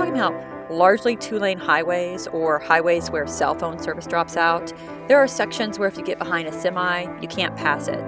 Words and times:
talking 0.00 0.14
about 0.14 0.70
largely 0.72 1.14
two 1.14 1.38
lane 1.38 1.58
highways 1.58 2.26
or 2.28 2.58
highways 2.58 3.10
where 3.10 3.26
cell 3.26 3.54
phone 3.54 3.78
service 3.78 4.06
drops 4.06 4.34
out. 4.34 4.72
There 5.08 5.18
are 5.18 5.28
sections 5.28 5.78
where 5.78 5.88
if 5.88 5.98
you 5.98 6.04
get 6.04 6.18
behind 6.18 6.48
a 6.48 6.52
semi, 6.52 7.02
you 7.20 7.28
can't 7.28 7.54
pass 7.54 7.86
it. 7.86 8.00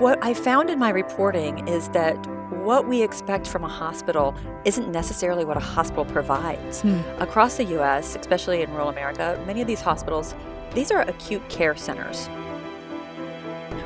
What 0.00 0.22
I 0.22 0.34
found 0.34 0.68
in 0.68 0.78
my 0.78 0.90
reporting 0.90 1.66
is 1.66 1.88
that 1.90 2.14
what 2.50 2.86
we 2.86 3.02
expect 3.02 3.48
from 3.48 3.64
a 3.64 3.68
hospital 3.68 4.34
isn't 4.66 4.92
necessarily 4.92 5.46
what 5.46 5.56
a 5.56 5.60
hospital 5.60 6.04
provides. 6.04 6.82
Hmm. 6.82 7.00
Across 7.18 7.56
the 7.56 7.64
US, 7.80 8.16
especially 8.16 8.60
in 8.60 8.70
rural 8.72 8.90
America, 8.90 9.42
many 9.46 9.62
of 9.62 9.66
these 9.66 9.80
hospitals, 9.80 10.34
these 10.74 10.90
are 10.90 11.00
acute 11.00 11.48
care 11.48 11.74
centers. 11.74 12.28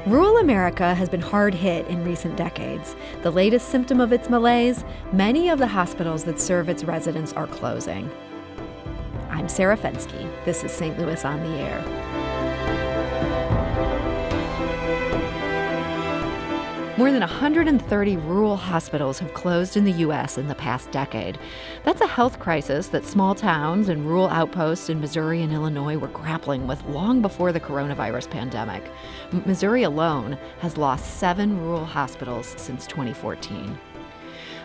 Rural 0.06 0.38
America 0.38 0.94
has 0.94 1.08
been 1.08 1.20
hard 1.20 1.54
hit 1.54 1.86
in 1.86 2.04
recent 2.04 2.36
decades. 2.36 2.96
The 3.22 3.30
latest 3.30 3.68
symptom 3.68 4.00
of 4.00 4.12
its 4.12 4.28
malaise 4.28 4.84
many 5.12 5.48
of 5.48 5.59
the 5.59 5.66
hospitals 5.66 6.24
that 6.24 6.40
serve 6.40 6.68
its 6.68 6.84
residents 6.84 7.32
are 7.32 7.46
closing. 7.46 8.10
I'm 9.30 9.48
Sarah 9.48 9.76
Fenske. 9.76 10.28
This 10.45 10.64
is 10.64 10.73
St. 10.73 10.98
Louis 10.98 11.24
on 11.24 11.40
the 11.40 11.59
Air. 11.59 12.31
More 17.02 17.11
than 17.11 17.20
130 17.23 18.16
rural 18.19 18.56
hospitals 18.56 19.19
have 19.19 19.34
closed 19.34 19.77
in 19.77 19.83
the 19.84 19.91
U.S. 19.91 20.38
in 20.38 20.47
the 20.47 20.55
past 20.55 20.93
decade. 20.93 21.37
That's 21.83 22.01
a 22.01 22.06
health 22.06 22.38
crisis 22.38 22.87
that 22.91 23.05
small 23.05 23.34
towns 23.34 23.88
and 23.88 24.06
rural 24.06 24.29
outposts 24.29 24.88
in 24.88 25.01
Missouri 25.01 25.43
and 25.43 25.52
Illinois 25.52 25.96
were 25.96 26.07
grappling 26.07 26.69
with 26.69 26.80
long 26.84 27.20
before 27.20 27.51
the 27.51 27.59
coronavirus 27.59 28.30
pandemic. 28.30 28.88
Missouri 29.33 29.83
alone 29.83 30.38
has 30.60 30.77
lost 30.77 31.19
seven 31.19 31.59
rural 31.59 31.84
hospitals 31.84 32.55
since 32.57 32.87
2014. 32.87 33.77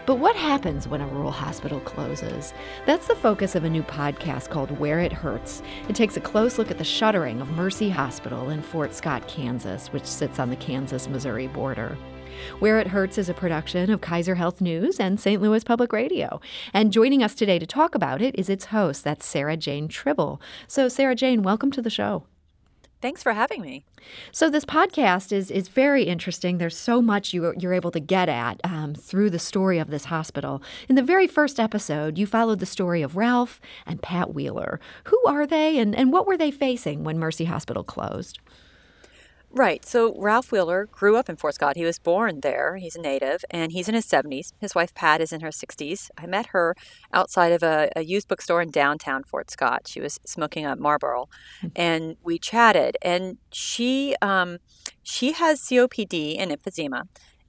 But 0.05 0.19
what 0.19 0.35
happens 0.35 0.87
when 0.87 1.01
a 1.01 1.07
rural 1.07 1.31
hospital 1.31 1.79
closes? 1.79 2.53
That's 2.85 3.07
the 3.07 3.15
focus 3.15 3.55
of 3.55 3.63
a 3.63 3.69
new 3.69 3.81
podcast 3.81 4.49
called 4.49 4.77
Where 4.77 4.99
It 4.99 5.11
Hurts. 5.11 5.63
It 5.89 5.95
takes 5.95 6.17
a 6.17 6.21
close 6.21 6.59
look 6.59 6.69
at 6.69 6.77
the 6.77 6.83
shuttering 6.83 7.41
of 7.41 7.49
Mercy 7.49 7.89
Hospital 7.89 8.51
in 8.51 8.61
Fort 8.61 8.93
Scott, 8.93 9.27
Kansas, 9.27 9.87
which 9.87 10.05
sits 10.05 10.37
on 10.37 10.51
the 10.51 10.55
Kansas 10.57 11.09
Missouri 11.09 11.47
border. 11.47 11.97
Where 12.59 12.79
It 12.79 12.87
Hurts 12.87 13.17
is 13.17 13.29
a 13.29 13.33
production 13.33 13.89
of 13.91 14.01
Kaiser 14.01 14.35
Health 14.35 14.61
News 14.61 14.99
and 14.99 15.19
St. 15.19 15.41
Louis 15.41 15.63
Public 15.63 15.93
Radio. 15.93 16.41
And 16.73 16.91
joining 16.91 17.23
us 17.23 17.35
today 17.35 17.59
to 17.59 17.65
talk 17.65 17.95
about 17.95 18.21
it 18.21 18.33
is 18.37 18.49
its 18.49 18.65
host, 18.65 19.03
that's 19.03 19.25
Sarah 19.25 19.57
Jane 19.57 19.87
Tribble. 19.87 20.41
So, 20.67 20.87
Sarah 20.89 21.15
Jane, 21.15 21.43
welcome 21.43 21.71
to 21.71 21.81
the 21.81 21.89
show. 21.89 22.23
Thanks 22.99 23.21
for 23.21 23.33
having 23.33 23.61
me. 23.61 23.85
So 24.31 24.49
this 24.49 24.65
podcast 24.65 25.31
is 25.31 25.51
is 25.51 25.67
very 25.67 26.03
interesting. 26.03 26.57
There's 26.57 26.75
so 26.75 26.99
much 26.99 27.31
you, 27.31 27.53
you're 27.59 27.73
able 27.73 27.91
to 27.91 27.99
get 27.99 28.27
at 28.27 28.59
um, 28.63 28.95
through 28.95 29.29
the 29.29 29.37
story 29.37 29.77
of 29.77 29.91
this 29.91 30.05
hospital. 30.05 30.63
In 30.89 30.95
the 30.95 31.03
very 31.03 31.27
first 31.27 31.59
episode, 31.59 32.17
you 32.17 32.25
followed 32.25 32.59
the 32.59 32.65
story 32.65 33.03
of 33.03 33.15
Ralph 33.15 33.61
and 33.85 34.01
Pat 34.01 34.33
Wheeler. 34.33 34.79
Who 35.05 35.21
are 35.27 35.45
they, 35.45 35.77
and, 35.77 35.95
and 35.95 36.11
what 36.11 36.25
were 36.25 36.37
they 36.37 36.49
facing 36.49 37.03
when 37.03 37.19
Mercy 37.19 37.45
Hospital 37.45 37.83
closed? 37.83 38.39
Right. 39.49 39.85
So 39.85 40.13
Ralph 40.19 40.51
Wheeler 40.51 40.87
grew 40.91 41.15
up 41.15 41.29
in 41.29 41.37
Fort 41.37 41.55
Scott. 41.55 41.77
He 41.77 41.85
was 41.85 41.99
born 41.99 42.41
there. 42.41 42.75
He's 42.75 42.95
a 42.97 43.01
native, 43.01 43.45
and 43.49 43.71
he's 43.71 43.87
in 43.87 43.95
his 43.95 44.05
70s. 44.05 44.51
His 44.59 44.75
wife 44.75 44.93
Pat 44.93 45.21
is 45.21 45.31
in 45.31 45.39
her 45.39 45.49
60s. 45.49 46.09
I 46.17 46.27
met 46.27 46.47
her 46.47 46.75
outside 47.13 47.53
of 47.53 47.63
a, 47.63 47.89
a 47.95 48.03
used 48.03 48.27
bookstore 48.27 48.61
in 48.61 48.71
downtown 48.71 49.23
Fort 49.23 49.49
Scott. 49.49 49.87
She 49.87 50.01
was 50.01 50.19
smoking 50.25 50.65
a 50.65 50.75
Marlboro, 50.75 51.29
hmm. 51.61 51.67
and 51.75 52.17
we 52.23 52.37
chatted. 52.37 52.97
And 53.01 53.37
she 53.51 54.15
um, 54.21 54.57
she 55.01 55.31
has 55.31 55.61
COPD 55.61 56.35
and 56.37 56.51
emphysema, 56.51 57.03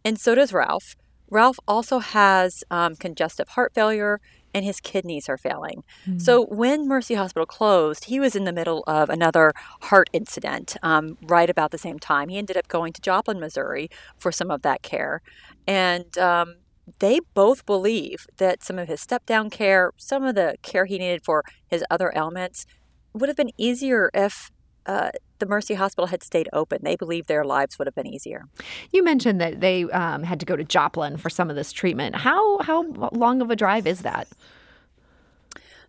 and 0.04 0.20
so 0.20 0.34
does 0.36 0.52
Ralph. 0.52 0.94
Ralph 1.30 1.58
also 1.68 1.98
has 1.98 2.64
um, 2.70 2.94
congestive 2.96 3.48
heart 3.48 3.74
failure 3.74 4.20
and 4.54 4.64
his 4.64 4.80
kidneys 4.80 5.28
are 5.28 5.36
failing. 5.36 5.84
Mm. 6.06 6.20
So 6.20 6.46
when 6.46 6.88
Mercy 6.88 7.14
Hospital 7.14 7.46
closed, 7.46 8.06
he 8.06 8.18
was 8.20 8.34
in 8.34 8.44
the 8.44 8.52
middle 8.52 8.82
of 8.86 9.10
another 9.10 9.52
heart 9.82 10.08
incident 10.12 10.76
um, 10.82 11.18
right 11.22 11.50
about 11.50 11.70
the 11.70 11.78
same 11.78 11.98
time. 11.98 12.28
He 12.28 12.38
ended 12.38 12.56
up 12.56 12.68
going 12.68 12.92
to 12.94 13.00
Joplin, 13.00 13.40
Missouri 13.40 13.88
for 14.16 14.32
some 14.32 14.50
of 14.50 14.62
that 14.62 14.82
care. 14.82 15.22
And 15.66 16.16
um, 16.18 16.56
they 16.98 17.20
both 17.34 17.66
believe 17.66 18.26
that 18.38 18.62
some 18.62 18.78
of 18.78 18.88
his 18.88 19.00
step 19.00 19.26
down 19.26 19.50
care, 19.50 19.92
some 19.96 20.24
of 20.24 20.34
the 20.34 20.56
care 20.62 20.86
he 20.86 20.98
needed 20.98 21.24
for 21.24 21.44
his 21.66 21.84
other 21.90 22.12
ailments, 22.14 22.66
would 23.12 23.28
have 23.28 23.36
been 23.36 23.52
easier 23.56 24.10
if 24.14 24.50
uh, 24.86 25.10
the 25.38 25.46
Mercy 25.46 25.74
Hospital 25.74 26.08
had 26.08 26.22
stayed 26.22 26.48
open. 26.52 26.80
They 26.82 26.96
believe 26.96 27.26
their 27.26 27.44
lives 27.44 27.78
would 27.78 27.86
have 27.86 27.94
been 27.94 28.06
easier. 28.06 28.44
You 28.92 29.02
mentioned 29.04 29.40
that 29.40 29.60
they 29.60 29.84
um, 29.84 30.22
had 30.22 30.40
to 30.40 30.46
go 30.46 30.56
to 30.56 30.64
Joplin 30.64 31.16
for 31.16 31.30
some 31.30 31.50
of 31.50 31.56
this 31.56 31.72
treatment. 31.72 32.16
How 32.16 32.58
how 32.58 32.82
long 33.12 33.40
of 33.40 33.50
a 33.50 33.56
drive 33.56 33.86
is 33.86 34.00
that? 34.00 34.28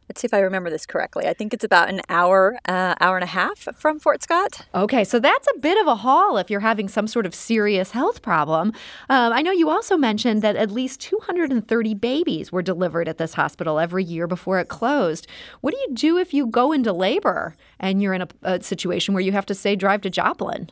Let's 0.09 0.21
see 0.21 0.25
if 0.25 0.33
I 0.33 0.39
remember 0.39 0.71
this 0.71 0.87
correctly. 0.87 1.27
I 1.27 1.33
think 1.33 1.53
it's 1.53 1.63
about 1.63 1.89
an 1.89 2.01
hour, 2.09 2.57
uh, 2.67 2.95
hour 2.99 3.15
and 3.15 3.23
a 3.23 3.27
half 3.27 3.67
from 3.75 3.99
Fort 3.99 4.23
Scott. 4.23 4.65
Okay, 4.73 5.03
so 5.03 5.19
that's 5.19 5.47
a 5.55 5.59
bit 5.59 5.79
of 5.79 5.85
a 5.85 5.95
haul 5.97 6.37
if 6.37 6.49
you're 6.49 6.61
having 6.61 6.89
some 6.89 7.07
sort 7.07 7.27
of 7.27 7.35
serious 7.35 7.91
health 7.91 8.23
problem. 8.23 8.73
Um, 9.07 9.31
I 9.31 9.43
know 9.43 9.51
you 9.51 9.69
also 9.69 9.95
mentioned 9.95 10.41
that 10.41 10.55
at 10.55 10.71
least 10.71 10.99
230 11.01 11.93
babies 11.93 12.51
were 12.51 12.63
delivered 12.63 13.07
at 13.07 13.19
this 13.19 13.35
hospital 13.35 13.79
every 13.79 14.03
year 14.03 14.25
before 14.25 14.59
it 14.59 14.67
closed. 14.67 15.27
What 15.61 15.75
do 15.75 15.79
you 15.79 15.93
do 15.93 16.17
if 16.17 16.33
you 16.33 16.47
go 16.47 16.71
into 16.71 16.91
labor 16.91 17.55
and 17.79 18.01
you're 18.01 18.15
in 18.15 18.23
a, 18.23 18.27
a 18.41 18.63
situation 18.63 19.13
where 19.13 19.21
you 19.21 19.31
have 19.31 19.45
to 19.45 19.55
say 19.55 19.75
drive 19.75 20.01
to 20.01 20.09
Joplin? 20.09 20.71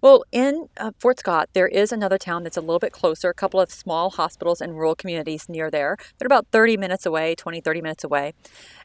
Well, 0.00 0.24
in 0.32 0.68
uh, 0.76 0.92
Fort 0.98 1.18
Scott, 1.18 1.48
there 1.52 1.68
is 1.68 1.92
another 1.92 2.18
town 2.18 2.42
that's 2.42 2.56
a 2.56 2.60
little 2.60 2.78
bit 2.78 2.92
closer, 2.92 3.30
a 3.30 3.34
couple 3.34 3.60
of 3.60 3.70
small 3.70 4.10
hospitals 4.10 4.60
and 4.60 4.76
rural 4.76 4.94
communities 4.94 5.48
near 5.48 5.70
there. 5.70 5.96
They're 6.18 6.26
about 6.26 6.46
30 6.52 6.76
minutes 6.76 7.06
away, 7.06 7.34
20, 7.34 7.60
30 7.60 7.82
minutes 7.82 8.04
away. 8.04 8.34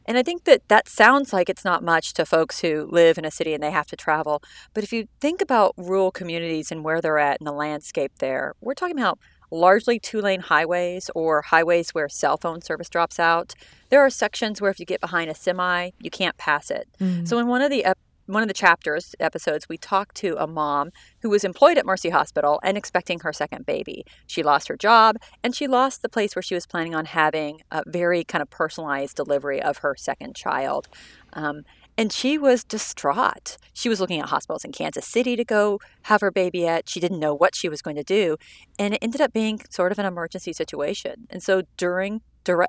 And 0.06 0.18
I 0.18 0.22
think 0.22 0.44
that 0.44 0.68
that 0.68 0.88
sounds 0.88 1.32
like 1.32 1.48
it's 1.48 1.64
not 1.64 1.82
much 1.82 2.14
to 2.14 2.26
folks 2.26 2.60
who 2.60 2.88
live 2.90 3.18
in 3.18 3.24
a 3.24 3.30
city 3.30 3.54
and 3.54 3.62
they 3.62 3.70
have 3.70 3.86
to 3.88 3.96
travel. 3.96 4.42
But 4.74 4.84
if 4.84 4.92
you 4.92 5.08
think 5.20 5.40
about 5.40 5.74
rural 5.76 6.10
communities 6.10 6.72
and 6.72 6.84
where 6.84 7.00
they're 7.00 7.18
at 7.18 7.40
in 7.40 7.44
the 7.44 7.52
landscape 7.52 8.12
there, 8.18 8.54
we're 8.60 8.74
talking 8.74 8.98
about 8.98 9.18
largely 9.52 10.00
two 10.00 10.20
lane 10.20 10.40
highways 10.40 11.10
or 11.14 11.42
highways 11.42 11.90
where 11.90 12.08
cell 12.08 12.36
phone 12.36 12.62
service 12.62 12.88
drops 12.88 13.20
out. 13.20 13.54
There 13.90 14.00
are 14.00 14.10
sections 14.10 14.60
where 14.60 14.70
if 14.70 14.80
you 14.80 14.86
get 14.86 15.00
behind 15.00 15.30
a 15.30 15.34
semi, 15.34 15.90
you 16.00 16.10
can't 16.10 16.36
pass 16.38 16.70
it. 16.70 16.88
Mm-hmm. 16.98 17.26
So 17.26 17.38
in 17.38 17.46
one 17.46 17.60
of 17.60 17.70
the 17.70 17.84
one 18.26 18.42
of 18.42 18.48
the 18.48 18.54
chapters 18.54 19.14
episodes 19.20 19.68
we 19.68 19.76
talked 19.76 20.16
to 20.16 20.36
a 20.36 20.46
mom 20.46 20.90
who 21.22 21.30
was 21.30 21.44
employed 21.44 21.78
at 21.78 21.86
mercy 21.86 22.10
hospital 22.10 22.60
and 22.62 22.76
expecting 22.76 23.20
her 23.20 23.32
second 23.32 23.66
baby 23.66 24.04
she 24.26 24.42
lost 24.42 24.68
her 24.68 24.76
job 24.76 25.16
and 25.42 25.54
she 25.54 25.66
lost 25.66 26.02
the 26.02 26.08
place 26.08 26.34
where 26.34 26.42
she 26.42 26.54
was 26.54 26.66
planning 26.66 26.94
on 26.94 27.04
having 27.04 27.60
a 27.70 27.82
very 27.86 28.24
kind 28.24 28.42
of 28.42 28.50
personalized 28.50 29.16
delivery 29.16 29.60
of 29.60 29.78
her 29.78 29.94
second 29.96 30.34
child 30.34 30.88
um, 31.34 31.62
and 31.96 32.12
she 32.12 32.38
was 32.38 32.64
distraught. 32.64 33.58
She 33.74 33.88
was 33.88 34.00
looking 34.00 34.20
at 34.20 34.30
hospitals 34.30 34.64
in 34.64 34.72
Kansas 34.72 35.06
City 35.06 35.36
to 35.36 35.44
go 35.44 35.78
have 36.02 36.20
her 36.20 36.30
baby 36.30 36.66
at. 36.66 36.88
She 36.88 37.00
didn't 37.00 37.20
know 37.20 37.34
what 37.34 37.54
she 37.54 37.68
was 37.68 37.82
going 37.82 37.96
to 37.96 38.02
do. 38.02 38.38
And 38.78 38.94
it 38.94 38.98
ended 39.02 39.20
up 39.20 39.32
being 39.32 39.60
sort 39.70 39.92
of 39.92 39.98
an 39.98 40.06
emergency 40.06 40.52
situation. 40.52 41.26
And 41.28 41.42
so 41.42 41.62
during 41.76 42.22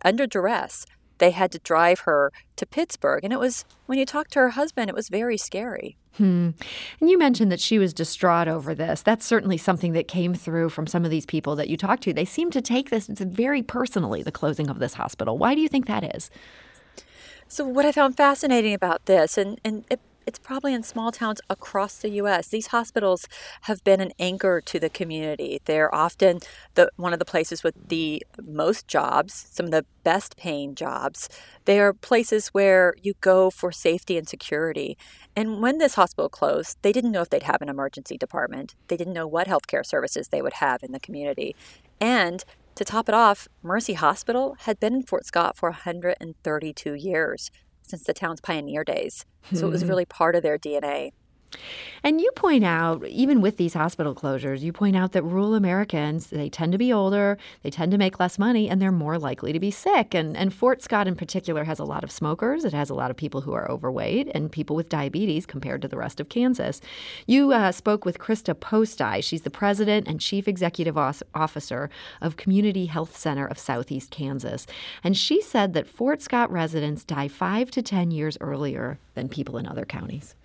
under 0.04 0.28
duress, 0.28 0.86
they 1.18 1.32
had 1.32 1.52
to 1.52 1.60
drive 1.60 2.02
her 2.02 2.32
to 2.56 2.66
Pittsburg. 2.66 3.24
And 3.24 3.34
it 3.34 3.40
was, 3.40 3.66
when 3.86 4.00
you 4.00 4.06
talked 4.06 4.34
to 4.34 4.40
her 4.40 4.50
husband, 4.50 4.90
it 4.90 4.96
was 4.96 5.10
very 5.10 5.38
scary. 5.38 5.98
Hmm. 6.18 6.52
And 7.02 7.10
you 7.10 7.18
mentioned 7.18 7.52
that 7.52 7.60
she 7.60 7.80
was 7.80 7.94
distraught 7.94 8.48
over 8.48 8.76
this. 8.76 9.02
That's 9.02 9.26
certainly 9.26 9.58
something 9.58 9.94
that 9.94 10.08
came 10.08 10.34
through 10.34 10.70
from 10.70 10.86
some 10.86 11.04
of 11.04 11.12
these 11.12 11.26
people 11.26 11.56
that 11.56 11.70
you 11.70 11.78
talked 11.78 12.04
to. 12.04 12.14
They 12.14 12.26
seem 12.26 12.52
to 12.52 12.62
take 12.62 12.90
this 12.90 13.08
very 13.08 13.64
personally, 13.64 14.22
the 14.22 14.32
closing 14.32 14.70
of 14.70 14.80
this 14.80 14.94
hospital. 14.94 15.38
Why 15.38 15.56
do 15.56 15.62
you 15.62 15.68
think 15.68 15.88
that 15.88 16.16
is? 16.16 16.30
So, 17.48 17.66
what 17.66 17.86
I 17.86 17.92
found 17.92 18.16
fascinating 18.16 18.74
about 18.74 19.06
this, 19.06 19.38
and, 19.38 19.60
and 19.64 19.86
it 19.90 20.00
it's 20.26 20.40
probably 20.40 20.74
in 20.74 20.84
small 20.84 21.12
towns 21.12 21.42
across 21.50 21.98
the 21.98 22.10
U.S. 22.10 22.48
These 22.48 22.68
hospitals 22.68 23.28
have 23.62 23.84
been 23.84 24.02
an 24.02 24.12
anchor 24.20 24.62
to 24.62 24.80
the 24.80 24.90
community. 24.90 25.62
They're 25.66 25.94
often 25.94 26.40
the 26.76 26.90
one 26.96 27.14
of 27.14 27.20
the 27.20 27.26
places 27.26 27.64
with 27.64 27.76
the 27.90 28.26
most 28.42 28.88
jobs, 28.88 29.48
some 29.52 29.68
of 29.68 29.72
the 29.72 29.86
best 30.04 30.38
paying 30.38 30.76
jobs. 30.76 31.30
They 31.66 31.80
are 31.80 31.94
places 31.94 32.50
where 32.50 32.94
you 33.02 33.14
go 33.22 33.50
for 33.50 33.72
safety 33.72 34.18
and 34.18 34.28
security. 34.28 34.98
And 35.36 35.62
when 35.62 35.78
this 35.78 35.96
hospital 35.96 36.30
closed, 36.30 36.78
they 36.82 36.92
didn't 36.92 37.12
know 37.12 37.22
if 37.22 37.30
they'd 37.30 37.44
have 37.44 37.62
an 37.62 37.70
emergency 37.70 38.18
department. 38.18 38.76
They 38.88 38.98
didn't 38.98 39.14
know 39.14 39.28
what 39.28 39.48
healthcare 39.48 39.86
services 39.86 40.28
they 40.28 40.42
would 40.42 40.54
have 40.54 40.84
in 40.84 40.92
the 40.92 41.00
community. 41.00 41.56
And 42.00 42.44
to 42.76 42.84
top 42.84 43.08
it 43.08 43.16
off, 43.16 43.48
Mercy 43.62 43.94
Hospital 43.94 44.56
had 44.62 44.80
been 44.80 44.96
in 44.96 45.04
Fort 45.04 45.26
Scott 45.26 45.56
for 45.56 45.70
132 45.70 46.94
years 46.94 47.52
since 47.84 48.04
the 48.04 48.14
town's 48.14 48.42
pioneer 48.42 48.84
days. 48.84 49.26
So 49.54 49.68
it 49.68 49.72
was 49.72 49.84
hmm. 49.84 49.90
really 49.90 50.06
part 50.06 50.36
of 50.36 50.44
their 50.44 50.58
DNA. 50.58 51.12
And 52.06 52.20
you 52.20 52.30
point 52.36 52.66
out, 52.66 53.06
even 53.08 53.40
with 53.40 53.56
these 53.56 53.74
hospital 53.74 54.14
closures, 54.14 54.60
you 54.60 54.74
point 54.74 54.98
out 54.98 55.14
that 55.14 55.24
rural 55.24 55.56
Americans, 55.56 56.28
they 56.28 56.50
tend 56.50 56.74
to 56.74 56.78
be 56.78 56.92
older, 56.92 57.38
they 57.62 57.70
tend 57.70 57.94
to 57.94 57.98
make 57.98 58.20
less 58.20 58.38
money, 58.38 58.70
and 58.70 58.82
they're 58.82 58.92
more 58.92 59.18
likely 59.18 59.54
to 59.54 59.60
be 59.60 59.72
sick. 59.72 60.14
And, 60.14 60.36
and 60.36 60.54
Fort 60.54 60.82
Scott, 60.82 61.08
in 61.08 61.16
particular, 61.16 61.64
has 61.64 61.80
a 61.80 61.86
lot 61.86 62.04
of 62.04 62.12
smokers. 62.12 62.66
It 62.66 62.74
has 62.74 62.90
a 62.90 62.94
lot 62.94 63.10
of 63.10 63.16
people 63.16 63.42
who 63.42 63.54
are 63.54 63.72
overweight 63.72 64.30
and 64.36 64.52
people 64.52 64.76
with 64.76 64.90
diabetes 64.90 65.46
compared 65.46 65.82
to 65.82 65.88
the 65.88 65.98
rest 65.98 66.20
of 66.20 66.28
Kansas. 66.28 66.82
You 67.26 67.54
uh, 67.54 67.72
spoke 67.72 68.04
with 68.04 68.20
Krista 68.20 68.54
Postai. 68.54 69.24
She's 69.24 69.44
the 69.44 69.50
president 69.50 70.08
and 70.08 70.20
chief 70.20 70.48
executive 70.48 70.98
officer 70.98 71.90
of 72.22 72.36
Community 72.36 72.88
Health 72.88 73.16
Center 73.16 73.46
of 73.46 73.58
Southeast 73.58 74.12
Kansas. 74.12 74.68
And 75.06 75.16
she 75.16 75.42
said 75.42 75.74
that 75.74 75.88
Fort 75.88 76.22
Scott 76.22 76.52
residents 76.52 77.06
die 77.06 77.30
five 77.30 77.72
to 77.72 77.82
10 77.82 78.12
years 78.12 78.38
earlier 78.42 79.00
than 79.14 79.30
people 79.30 79.58
in 79.58 79.68
other 79.68 79.86
counties. 79.86 80.36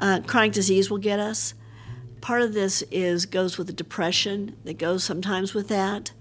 Uh, 0.00 0.20
chronic 0.26 0.52
disease 0.52 0.90
will 0.90 0.98
get 0.98 1.20
us. 1.20 1.54
Part 2.20 2.42
of 2.42 2.54
this 2.54 2.82
is 2.90 3.26
goes 3.26 3.58
with 3.58 3.66
the 3.66 3.72
depression 3.72 4.56
that 4.64 4.78
goes 4.78 5.04
sometimes 5.04 5.54
with 5.54 5.68
that. 5.68 6.12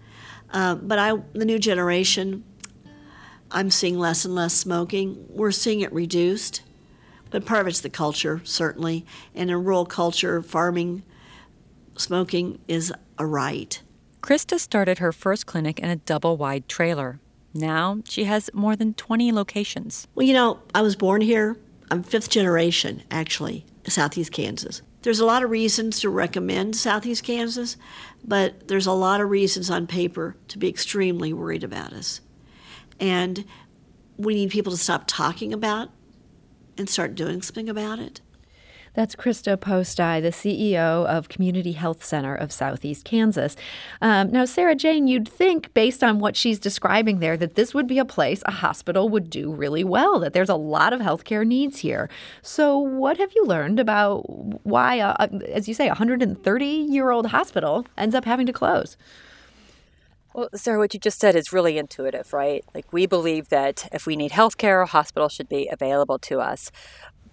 Uh, 0.52 0.76
but 0.76 1.00
I, 1.00 1.16
the 1.34 1.46
new 1.46 1.58
generation, 1.58 2.44
I'm 3.52 3.72
seeing 3.72 3.98
less 3.98 4.26
and 4.26 4.36
less 4.36 4.54
smoking. 4.54 5.26
We're 5.30 5.52
seeing 5.52 5.82
it 5.82 5.92
reduced, 5.92 6.62
but 7.30 7.46
part 7.46 7.62
of 7.62 7.68
it's 7.68 7.82
the 7.82 7.90
culture 7.90 8.42
certainly. 8.44 9.06
And 9.34 9.50
in 9.50 9.64
rural 9.64 9.86
culture, 9.86 10.42
farming, 10.42 11.04
smoking 11.98 12.60
is 12.68 12.94
a 13.18 13.26
right. 13.26 13.82
Krista 14.22 14.60
started 14.60 15.00
her 15.00 15.12
first 15.12 15.46
clinic 15.46 15.80
in 15.80 15.90
a 15.90 15.96
double 15.96 16.38
wide 16.38 16.68
trailer. 16.68 17.20
Now 17.54 18.02
she 18.08 18.24
has 18.24 18.50
more 18.54 18.76
than 18.76 18.94
20 18.94 19.32
locations. 19.32 20.08
Well, 20.16 20.26
you 20.26 20.34
know, 20.34 20.60
I 20.74 20.82
was 20.82 20.96
born 20.96 21.22
here. 21.22 21.58
I'm 21.94 22.02
fifth 22.02 22.32
generation, 22.32 23.04
actually, 23.12 23.68
Southeast 23.86 24.32
Kansas. 24.32 24.82
There's 25.04 25.20
a 25.20 25.28
lot 25.28 25.44
of 25.44 25.52
reasons 25.52 26.00
to 26.00 26.10
recommend 26.10 26.76
Southeast 26.76 27.24
Kansas, 27.24 27.78
but 28.24 28.68
there's 28.68 28.88
a 28.88 28.92
lot 28.94 29.22
of 29.22 29.30
reasons 29.30 29.70
on 29.70 29.86
paper 29.86 30.36
to 30.48 30.58
be 30.58 30.68
extremely 30.68 31.34
worried 31.34 31.64
about 31.64 31.94
us. 31.94 32.20
And 33.00 33.46
we 34.18 34.34
need 34.34 34.50
people 34.50 34.72
to 34.72 34.78
stop 34.78 35.04
talking 35.06 35.54
about 35.54 35.92
and 36.80 36.90
start 36.90 37.14
doing 37.14 37.44
something 37.44 37.70
about 37.70 38.00
it. 38.00 38.22
That's 38.94 39.16
Krista 39.16 39.58
Postai, 39.58 40.22
the 40.22 40.30
CEO 40.30 41.06
of 41.08 41.28
Community 41.28 41.72
Health 41.72 42.04
Center 42.04 42.36
of 42.36 42.52
Southeast 42.52 43.04
Kansas. 43.04 43.56
Um, 44.02 44.32
now, 44.32 44.46
Sarah 44.46 44.76
Jane, 44.76 45.08
you'd 45.08 45.28
think, 45.28 45.74
based 45.74 46.04
on 46.04 46.20
what 46.20 46.36
she's 46.36 46.60
describing 46.60 47.18
there, 47.18 47.36
that 47.38 47.56
this 47.56 47.74
would 47.74 47.88
be 47.88 47.98
a 47.98 48.06
place 48.06 48.44
a 48.46 48.52
hospital 48.52 49.10
would 49.10 49.32
do 49.32 49.52
really 49.52 49.84
well, 49.84 50.20
that 50.20 50.34
there's 50.34 50.50
a 50.50 50.56
lot 50.56 50.94
of 50.94 51.02
healthcare 51.02 51.46
needs 51.46 51.80
here. 51.80 52.08
So, 52.44 52.78
what 52.78 53.18
have 53.18 53.32
you 53.36 53.46
learned 53.46 53.80
about 53.80 54.22
why, 54.64 54.98
a, 54.98 55.28
as 55.52 55.68
you 55.68 55.74
say, 55.74 55.86
a 55.86 55.90
130 55.90 56.66
year 56.66 57.10
old 57.10 57.28
hospital 57.28 57.88
ends 57.98 58.14
up 58.14 58.26
having 58.26 58.46
to 58.46 58.54
close? 58.54 58.96
Well, 60.36 60.50
Sarah, 60.54 60.78
what 60.78 60.94
you 60.94 61.00
just 61.00 61.20
said 61.20 61.36
is 61.36 61.52
really 61.52 61.80
intuitive, 61.80 62.32
right? 62.32 62.64
Like, 62.76 62.94
we 62.94 63.08
believe 63.08 63.50
that 63.50 63.88
if 63.92 64.06
we 64.06 64.16
need 64.16 64.32
health 64.32 64.58
care, 64.58 64.82
a 64.82 64.86
hospital 64.86 65.30
should 65.30 65.50
be 65.50 65.68
available 65.72 66.20
to 66.20 66.40
us. 66.42 66.72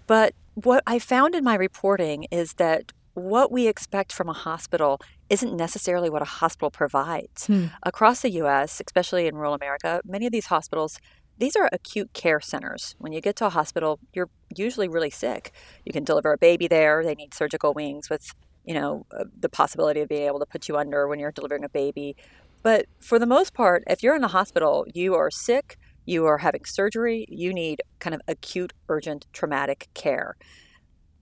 But 0.07 0.33
what 0.55 0.83
I 0.85 0.99
found 0.99 1.35
in 1.35 1.43
my 1.43 1.55
reporting 1.55 2.25
is 2.31 2.53
that 2.53 2.91
what 3.13 3.51
we 3.51 3.67
expect 3.67 4.13
from 4.13 4.29
a 4.29 4.33
hospital 4.33 5.01
isn't 5.29 5.55
necessarily 5.55 6.09
what 6.09 6.21
a 6.21 6.25
hospital 6.25 6.71
provides. 6.71 7.47
Hmm. 7.47 7.65
Across 7.83 8.21
the 8.21 8.29
US, 8.41 8.81
especially 8.85 9.27
in 9.27 9.35
rural 9.35 9.53
America, 9.53 10.01
many 10.05 10.25
of 10.25 10.31
these 10.31 10.47
hospitals 10.47 10.99
these 11.41 11.55
are 11.55 11.67
acute 11.73 12.13
care 12.13 12.39
centers. 12.39 12.95
When 12.99 13.13
you 13.13 13.19
get 13.19 13.35
to 13.37 13.47
a 13.47 13.49
hospital, 13.49 13.99
you're 14.13 14.29
usually 14.55 14.87
really 14.87 15.09
sick. 15.09 15.51
You 15.83 15.91
can 15.91 16.03
deliver 16.03 16.31
a 16.31 16.37
baby 16.37 16.67
there. 16.67 17.03
They 17.03 17.15
need 17.15 17.33
surgical 17.33 17.73
wings 17.73 18.11
with, 18.11 18.35
you 18.63 18.75
know, 18.75 19.07
uh, 19.17 19.23
the 19.39 19.49
possibility 19.49 20.01
of 20.01 20.09
being 20.09 20.27
able 20.27 20.37
to 20.37 20.45
put 20.45 20.67
you 20.67 20.77
under 20.77 21.07
when 21.07 21.17
you're 21.17 21.31
delivering 21.31 21.63
a 21.63 21.69
baby. 21.69 22.15
But 22.61 22.85
for 22.99 23.17
the 23.17 23.25
most 23.25 23.55
part, 23.55 23.83
if 23.87 24.03
you're 24.03 24.15
in 24.15 24.23
a 24.23 24.27
hospital, 24.27 24.85
you 24.93 25.15
are 25.15 25.31
sick, 25.31 25.79
you 26.11 26.25
are 26.25 26.37
having 26.37 26.65
surgery, 26.65 27.25
you 27.29 27.53
need 27.53 27.81
kind 27.99 28.13
of 28.13 28.21
acute, 28.27 28.73
urgent, 28.89 29.25
traumatic 29.33 29.87
care. 29.93 30.35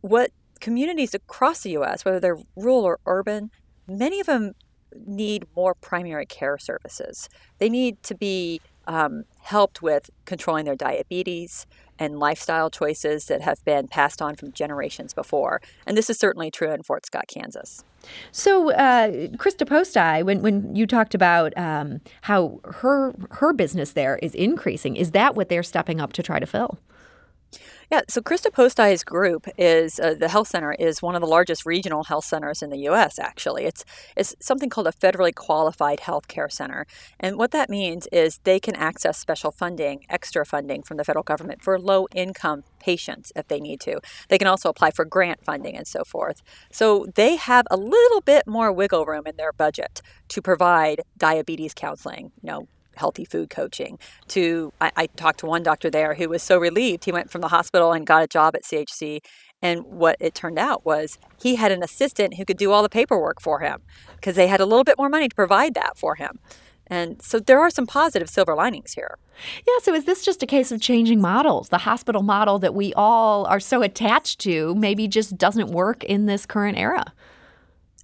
What 0.02 0.32
communities 0.60 1.14
across 1.14 1.62
the 1.62 1.78
US, 1.78 2.04
whether 2.04 2.20
they're 2.20 2.40
rural 2.56 2.84
or 2.84 3.00
urban, 3.06 3.52
many 3.88 4.20
of 4.20 4.26
them 4.26 4.54
need 5.06 5.46
more 5.56 5.76
primary 5.76 6.26
care 6.26 6.58
services. 6.58 7.30
They 7.60 7.70
need 7.70 8.02
to 8.04 8.16
be 8.16 8.60
um, 8.90 9.24
helped 9.44 9.82
with 9.82 10.10
controlling 10.26 10.66
their 10.66 10.76
diabetes 10.76 11.66
and 12.00 12.18
lifestyle 12.18 12.70
choices 12.70 13.26
that 13.26 13.42
have 13.42 13.64
been 13.64 13.88
passed 13.88 14.22
on 14.22 14.36
from 14.36 14.52
generations 14.52 15.14
before. 15.14 15.62
And 15.86 15.96
this 15.96 16.10
is 16.10 16.18
certainly 16.18 16.50
true 16.50 16.72
in 16.72 16.82
Fort 16.82 17.06
Scott, 17.06 17.26
Kansas. 17.28 17.84
So, 18.32 18.72
uh, 18.72 19.10
Krista 19.38 19.68
Postai, 19.68 20.24
when, 20.24 20.42
when 20.42 20.76
you 20.76 20.88
talked 20.88 21.14
about 21.14 21.56
um, 21.58 22.02
how 22.22 22.62
her 22.64 23.14
her 23.32 23.54
business 23.54 23.92
there 23.92 24.18
is 24.18 24.34
increasing, 24.34 24.96
is 24.96 25.12
that 25.12 25.36
what 25.36 25.50
they're 25.50 25.64
stepping 25.64 26.02
up 26.02 26.14
to 26.14 26.24
try 26.24 26.40
to 26.40 26.46
fill? 26.46 26.80
Yeah, 27.92 28.02
so 28.08 28.22
Krista 28.22 28.52
Postai's 28.52 29.04
group 29.04 29.48
is 29.58 30.00
uh, 30.00 30.14
the 30.14 30.30
health 30.30 30.50
center 30.50 30.74
is 30.74 31.02
one 31.02 31.16
of 31.16 31.22
the 31.22 31.28
largest 31.28 31.66
regional 31.66 32.04
health 32.04 32.26
centers 32.26 32.62
in 32.62 32.70
the 32.70 32.78
U.S. 32.82 33.18
Actually, 33.18 33.66
it's 33.66 33.84
it's 34.16 34.36
something 34.40 34.70
called 34.70 34.86
a 34.86 34.92
federally 34.92 35.34
qualified 35.34 36.02
health 36.02 36.28
care 36.28 36.50
center, 36.50 36.86
and 37.20 37.38
what 37.38 37.50
that 37.52 37.70
means 37.70 38.08
is 38.12 38.40
they 38.44 38.60
can 38.60 38.76
access 38.76 39.18
special 39.18 39.50
funding, 39.50 40.06
extra 40.08 40.46
funding 40.46 40.84
from 40.84 40.98
the 40.98 41.04
federal 41.04 41.24
government 41.24 41.64
for 41.64 41.80
low 41.80 42.08
income 42.14 42.64
patients 42.80 43.32
if 43.36 43.48
they 43.48 43.60
need 43.60 43.80
to. 43.82 44.00
They 44.28 44.38
can 44.38 44.48
also 44.48 44.70
apply 44.70 44.92
for 44.92 45.04
grant 45.04 45.44
funding 45.44 45.76
and 45.76 45.88
so 45.88 46.04
forth. 46.04 46.44
So 46.72 47.08
they 47.16 47.38
have 47.38 47.66
a 47.72 47.78
little 47.78 48.22
bit 48.22 48.46
more 48.46 48.72
wiggle 48.72 49.06
room 49.06 49.26
in 49.26 49.38
their 49.38 49.52
budget 49.52 50.02
to 50.30 50.42
provide 50.42 51.02
diabetes 51.18 51.74
counseling, 51.74 52.32
you 52.42 52.48
know, 52.52 52.68
healthy 53.00 53.26
food 53.26 53.50
coaching 53.50 53.98
to 54.28 54.72
I, 54.80 54.92
I, 54.96 55.08
talked 55.08 55.40
to 55.40 55.46
one 55.46 55.64
doctor 55.64 55.90
there 55.90 56.14
who 56.14 56.30
was 56.30 56.44
so 56.44 56.58
relieved 56.58 57.06
he 57.06 57.12
went 57.12 57.32
from 57.32 57.42
the 57.42 57.48
hospital 57.48 57.92
and 57.94 58.06
got 58.06 58.24
a 58.24 58.28
job 58.28 58.56
at 58.56 58.64
chc 58.64 59.20
and 59.62 59.84
what 59.84 60.16
it 60.20 60.36
turned 60.36 60.60
out 60.60 60.86
was 60.86 61.18
he 61.42 61.56
had 61.56 61.72
an 61.72 61.84
assistant 61.84 62.36
who 62.36 62.46
could 62.46 62.58
do 62.58 62.72
all 62.72 62.84
the 62.84 62.90
paperwork 62.90 63.42
for 63.42 63.60
him 63.60 63.82
because 64.16 64.36
they 64.36 64.48
had 64.48 64.60
a 64.60 64.66
little 64.66 64.84
bit 64.84 64.98
more 64.98 65.10
money 65.10 65.28
to 65.28 65.36
provide 65.36 65.74
that 65.74 65.98
for 65.98 66.16
him 66.16 66.40
and 66.90 67.22
so 67.22 67.40
there 67.40 67.60
are 67.60 67.70
some 67.70 67.86
positive 67.86 68.30
silver 68.30 68.56
linings 68.56 68.94
here. 68.94 69.18
Yeah, 69.68 69.74
so 69.82 69.94
is 69.94 70.06
this 70.06 70.26
just 70.26 70.42
a 70.42 70.48
case 70.48 70.72
of 70.72 70.82
changing 70.82 71.22
models? 71.22 71.70
The 71.70 71.80
hospital 71.80 72.24
model 72.24 72.58
that 72.60 72.74
we 72.74 72.94
all 72.96 73.46
are 73.46 73.60
so 73.60 73.84
attached 73.84 74.40
to 74.40 74.74
maybe 74.76 75.08
just 75.08 75.38
doesn't 75.38 75.70
work 75.70 76.04
in 76.04 76.26
this 76.26 76.46
current 76.46 76.78
era? 76.78 77.14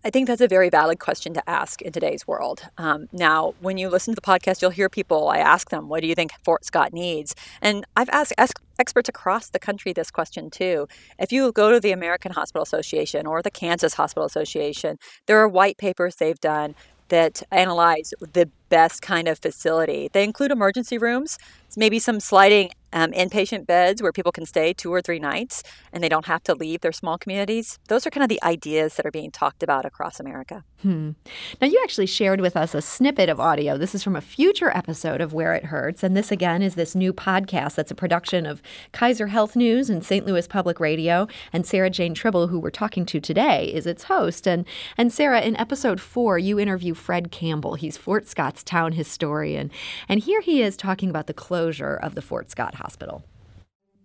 I 0.05 0.11
think 0.11 0.27
that's 0.27 0.39
a 0.39 0.47
very 0.47 0.69
valid 0.69 0.99
question 0.99 1.33
to 1.33 1.49
ask 1.49 1.81
in 1.81 1.91
today's 1.91 2.27
world. 2.27 2.61
Um, 2.77 3.07
now, 3.11 3.55
when 3.59 3.79
you 3.79 3.89
listen 3.89 4.13
to 4.13 4.21
the 4.21 4.21
podcast, 4.21 4.61
you'll 4.61 4.69
hear 4.69 4.87
people, 4.87 5.29
I 5.29 5.39
ask 5.39 5.71
them, 5.71 5.89
what 5.89 6.01
do 6.01 6.07
you 6.07 6.13
think 6.13 6.31
Fort 6.43 6.63
Scott 6.63 6.93
needs? 6.93 7.33
And 7.59 7.87
I've 7.97 8.09
asked 8.09 8.33
experts 8.77 9.09
across 9.09 9.49
the 9.49 9.57
country 9.57 9.93
this 9.93 10.11
question 10.11 10.51
too. 10.51 10.87
If 11.17 11.31
you 11.31 11.51
go 11.51 11.71
to 11.71 11.79
the 11.79 11.91
American 11.91 12.33
Hospital 12.33 12.61
Association 12.61 13.25
or 13.25 13.41
the 13.41 13.49
Kansas 13.49 13.95
Hospital 13.95 14.27
Association, 14.27 14.99
there 15.25 15.39
are 15.39 15.47
white 15.47 15.79
papers 15.79 16.17
they've 16.17 16.39
done 16.39 16.75
that 17.07 17.41
analyze 17.51 18.13
the 18.19 18.49
best 18.69 19.01
kind 19.01 19.27
of 19.27 19.39
facility. 19.39 20.09
They 20.13 20.23
include 20.23 20.51
emergency 20.51 20.99
rooms, 20.99 21.39
maybe 21.75 21.97
some 21.97 22.19
sliding 22.19 22.69
um, 22.95 23.11
inpatient 23.11 23.67
beds 23.67 24.01
where 24.01 24.11
people 24.11 24.31
can 24.31 24.45
stay 24.45 24.73
two 24.73 24.91
or 24.91 25.01
three 25.01 25.19
nights 25.19 25.61
and 25.91 26.03
they 26.03 26.09
don't 26.09 26.25
have 26.25 26.41
to 26.43 26.55
leave 26.55 26.81
their 26.81 26.93
small 26.93 27.17
communities. 27.17 27.77
Those 27.89 28.07
are 28.07 28.09
kind 28.09 28.23
of 28.23 28.29
the 28.29 28.41
ideas 28.41 28.95
that 28.95 29.05
are 29.05 29.11
being 29.11 29.29
talked 29.29 29.61
about 29.61 29.85
across 29.85 30.19
America. 30.19 30.63
Hmm. 30.81 31.11
Now, 31.59 31.67
you 31.67 31.79
actually 31.83 32.05
shared 32.05 32.41
with 32.41 32.55
us 32.55 32.75
a 32.75 32.81
snippet 32.81 33.27
of 33.27 33.39
audio. 33.39 33.77
This 33.77 33.95
is 33.95 34.03
from 34.03 34.15
a 34.15 34.21
future 34.21 34.69
episode 34.69 35.19
of 35.19 35.33
Where 35.33 35.53
It 35.53 35.65
Hurts. 35.65 36.03
And 36.03 36.15
this, 36.15 36.31
again, 36.31 36.61
is 36.61 36.75
this 36.75 36.95
new 36.95 37.11
podcast 37.11 37.75
that's 37.75 37.91
a 37.91 37.95
production 37.95 38.45
of 38.45 38.61
Kaiser 38.91 39.27
Health 39.27 39.55
News 39.55 39.89
and 39.89 40.05
St. 40.05 40.25
Louis 40.25 40.47
Public 40.47 40.79
Radio. 40.79 41.27
And 41.51 41.65
Sarah 41.65 41.89
Jane 41.89 42.13
Tribble, 42.13 42.47
who 42.47 42.59
we're 42.59 42.69
talking 42.69 43.05
to 43.07 43.19
today, 43.19 43.65
is 43.73 43.87
its 43.87 44.03
host. 44.03 44.47
And, 44.47 44.65
and 44.95 45.11
Sarah, 45.11 45.41
in 45.41 45.57
episode 45.57 45.99
four, 45.99 46.37
you 46.37 46.59
interview 46.59 46.93
Fred 46.93 47.31
Campbell. 47.31 47.75
He's 47.75 47.97
Fort 47.97 48.27
Scott's 48.27 48.63
town 48.63 48.91
historian. 48.91 49.71
And 50.07 50.19
here 50.19 50.41
he 50.41 50.61
is 50.61 50.77
talking 50.77 51.09
about 51.09 51.27
the 51.27 51.33
closure 51.33 51.95
of 51.95 52.15
the 52.15 52.21
Fort 52.21 52.51
Scott. 52.51 52.75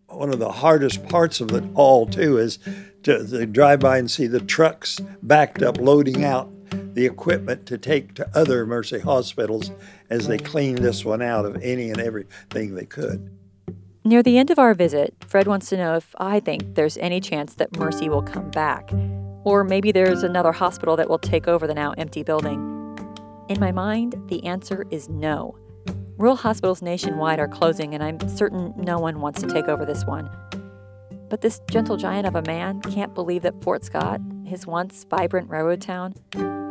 One 0.06 0.32
of 0.32 0.38
the 0.38 0.50
hardest 0.50 1.08
parts 1.08 1.40
of 1.40 1.52
it 1.52 1.64
all, 1.74 2.06
too, 2.06 2.38
is 2.38 2.58
to, 3.04 3.26
to 3.26 3.46
drive 3.46 3.80
by 3.80 3.98
and 3.98 4.10
see 4.10 4.26
the 4.26 4.40
trucks 4.40 4.98
backed 5.22 5.62
up 5.62 5.78
loading 5.78 6.24
out 6.24 6.50
the 6.94 7.06
equipment 7.06 7.66
to 7.66 7.78
take 7.78 8.14
to 8.14 8.28
other 8.36 8.66
Mercy 8.66 8.98
hospitals 8.98 9.70
as 10.08 10.26
they 10.26 10.38
clean 10.38 10.76
this 10.76 11.04
one 11.04 11.22
out 11.22 11.44
of 11.44 11.62
any 11.62 11.90
and 11.90 12.00
everything 12.00 12.74
they 12.74 12.84
could. 12.84 13.30
Near 14.04 14.22
the 14.22 14.38
end 14.38 14.50
of 14.50 14.58
our 14.58 14.74
visit, 14.74 15.14
Fred 15.26 15.46
wants 15.46 15.68
to 15.68 15.76
know 15.76 15.94
if 15.94 16.14
I 16.18 16.40
think 16.40 16.74
there's 16.74 16.96
any 16.98 17.20
chance 17.20 17.54
that 17.54 17.76
Mercy 17.76 18.08
will 18.08 18.22
come 18.22 18.50
back, 18.50 18.90
or 19.44 19.62
maybe 19.62 19.92
there's 19.92 20.22
another 20.22 20.52
hospital 20.52 20.96
that 20.96 21.08
will 21.08 21.18
take 21.18 21.46
over 21.46 21.66
the 21.66 21.74
now 21.74 21.92
empty 21.92 22.22
building. 22.22 22.58
In 23.48 23.60
my 23.60 23.72
mind, 23.72 24.16
the 24.28 24.44
answer 24.44 24.86
is 24.90 25.08
no. 25.08 25.56
Rural 26.20 26.36
hospitals 26.36 26.82
nationwide 26.82 27.38
are 27.38 27.48
closing, 27.48 27.94
and 27.94 28.04
I'm 28.04 28.20
certain 28.28 28.74
no 28.76 28.98
one 28.98 29.22
wants 29.22 29.40
to 29.40 29.46
take 29.46 29.68
over 29.68 29.86
this 29.86 30.04
one. 30.04 30.28
But 31.30 31.40
this 31.40 31.62
gentle 31.70 31.96
giant 31.96 32.26
of 32.26 32.34
a 32.34 32.42
man 32.42 32.82
can't 32.82 33.14
believe 33.14 33.40
that 33.40 33.62
Fort 33.62 33.84
Scott, 33.84 34.20
his 34.44 34.66
once 34.66 35.06
vibrant 35.08 35.48
railroad 35.48 35.80
town, 35.80 36.12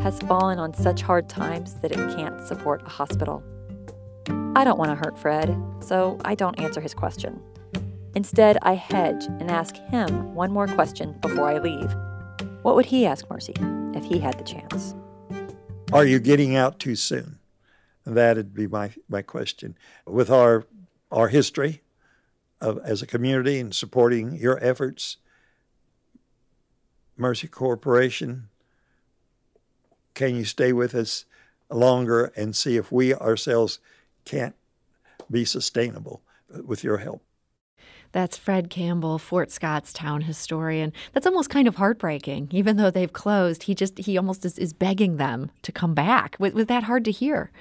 has 0.04 0.20
fallen 0.20 0.60
on 0.60 0.76
such 0.76 1.02
hard 1.02 1.28
times 1.30 1.74
that 1.82 1.92
it 1.92 2.16
can't 2.16 2.46
support 2.46 2.84
a 2.86 2.90
hospital. 2.90 3.44
I 4.56 4.64
don't 4.64 4.78
want 4.78 4.92
to 4.92 4.96
hurt 4.96 5.18
Fred, 5.18 5.60
so 5.80 6.20
I 6.24 6.36
don't 6.36 6.60
answer 6.60 6.80
his 6.80 6.94
question. 6.94 7.42
Instead, 8.14 8.60
I 8.62 8.76
hedge 8.76 9.26
and 9.26 9.50
ask 9.50 9.78
him 9.78 10.36
one 10.36 10.52
more 10.52 10.68
question 10.68 11.14
before 11.22 11.50
I 11.50 11.58
leave. 11.58 11.92
What 12.62 12.76
would 12.76 12.86
he 12.86 13.08
ask 13.08 13.28
Mercy 13.32 13.56
if 13.96 14.06
he 14.06 14.20
had 14.20 14.38
the 14.38 14.44
chance? 14.44 14.94
Are 15.92 16.06
you 16.06 16.20
getting 16.20 16.56
out 16.56 16.78
too 16.78 16.96
soon? 16.96 17.39
That'd 18.16 18.54
be 18.54 18.68
my, 18.68 18.92
my 19.08 19.22
question. 19.22 19.78
With 20.06 20.30
our 20.30 20.66
our 21.12 21.28
history 21.30 21.82
of 22.62 22.80
as 22.84 23.02
a 23.02 23.08
community 23.08 23.60
and 23.60 23.74
supporting 23.74 24.34
your 24.36 24.64
efforts, 24.64 25.18
Mercy 27.18 27.48
Corporation, 27.48 28.50
can 30.14 30.36
you 30.36 30.46
stay 30.46 30.72
with 30.74 30.94
us 30.94 31.26
longer 31.70 32.32
and 32.36 32.56
see 32.56 32.78
if 32.78 32.92
we 32.92 33.14
ourselves 33.14 33.80
can't 34.26 34.56
be 35.30 35.46
sustainable 35.46 36.22
with 36.66 36.84
your 36.84 36.98
help? 36.98 37.24
That's 38.12 38.38
Fred 38.38 38.72
Campbell, 38.72 39.20
Fort 39.20 39.52
Scott's 39.52 39.94
town 39.94 40.22
historian. 40.22 40.94
That's 41.14 41.28
almost 41.28 41.52
kind 41.52 41.68
of 41.68 41.76
heartbreaking. 41.76 42.50
Even 42.52 42.78
though 42.78 42.90
they've 42.90 43.14
closed, 43.14 43.64
he 43.64 43.76
just 43.76 44.00
he 44.00 44.18
almost 44.18 44.46
is, 44.46 44.58
is 44.58 44.74
begging 44.74 45.18
them 45.18 45.52
to 45.62 45.72
come 45.72 45.94
back. 45.94 46.36
Was, 46.40 46.54
was 46.54 46.66
that 46.68 46.84
hard 46.84 47.06
to 47.06 47.12
hear? 47.12 47.52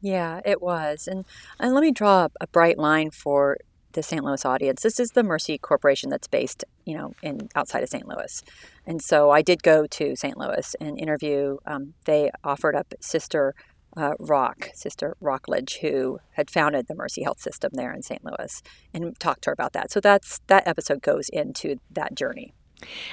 Yeah, 0.00 0.40
it 0.44 0.62
was. 0.62 1.08
And 1.08 1.26
and 1.58 1.74
let 1.74 1.82
me 1.82 1.90
draw 1.90 2.28
a 2.40 2.46
bright 2.46 2.78
line 2.78 3.10
for 3.10 3.58
the 3.92 4.02
St. 4.02 4.22
Louis 4.22 4.44
audience. 4.44 4.82
This 4.82 5.00
is 5.00 5.10
the 5.10 5.24
Mercy 5.24 5.58
Corporation 5.58 6.10
that's 6.10 6.28
based, 6.28 6.64
you 6.84 6.96
know, 6.96 7.14
in 7.22 7.48
outside 7.56 7.82
of 7.82 7.88
St. 7.88 8.06
Louis. 8.06 8.42
And 8.86 9.02
so 9.02 9.30
I 9.30 9.42
did 9.42 9.62
go 9.62 9.86
to 9.86 10.14
St. 10.14 10.36
Louis 10.36 10.76
and 10.80 10.98
interview. 10.98 11.56
Um, 11.66 11.94
they 12.04 12.30
offered 12.44 12.76
up 12.76 12.94
Sister 13.00 13.54
uh, 13.96 14.12
Roch, 14.20 14.70
Sister 14.74 15.16
Rocklage, 15.20 15.78
who 15.78 16.20
had 16.32 16.50
founded 16.50 16.86
the 16.86 16.94
Mercy 16.94 17.22
Health 17.22 17.40
System 17.40 17.70
there 17.74 17.92
in 17.92 18.02
St. 18.02 18.24
Louis, 18.24 18.62
and 18.94 19.18
talked 19.18 19.42
to 19.42 19.50
her 19.50 19.54
about 19.54 19.72
that. 19.72 19.90
So 19.90 20.00
that's 20.00 20.40
that 20.46 20.68
episode 20.68 21.02
goes 21.02 21.28
into 21.30 21.76
that 21.90 22.14
journey. 22.14 22.52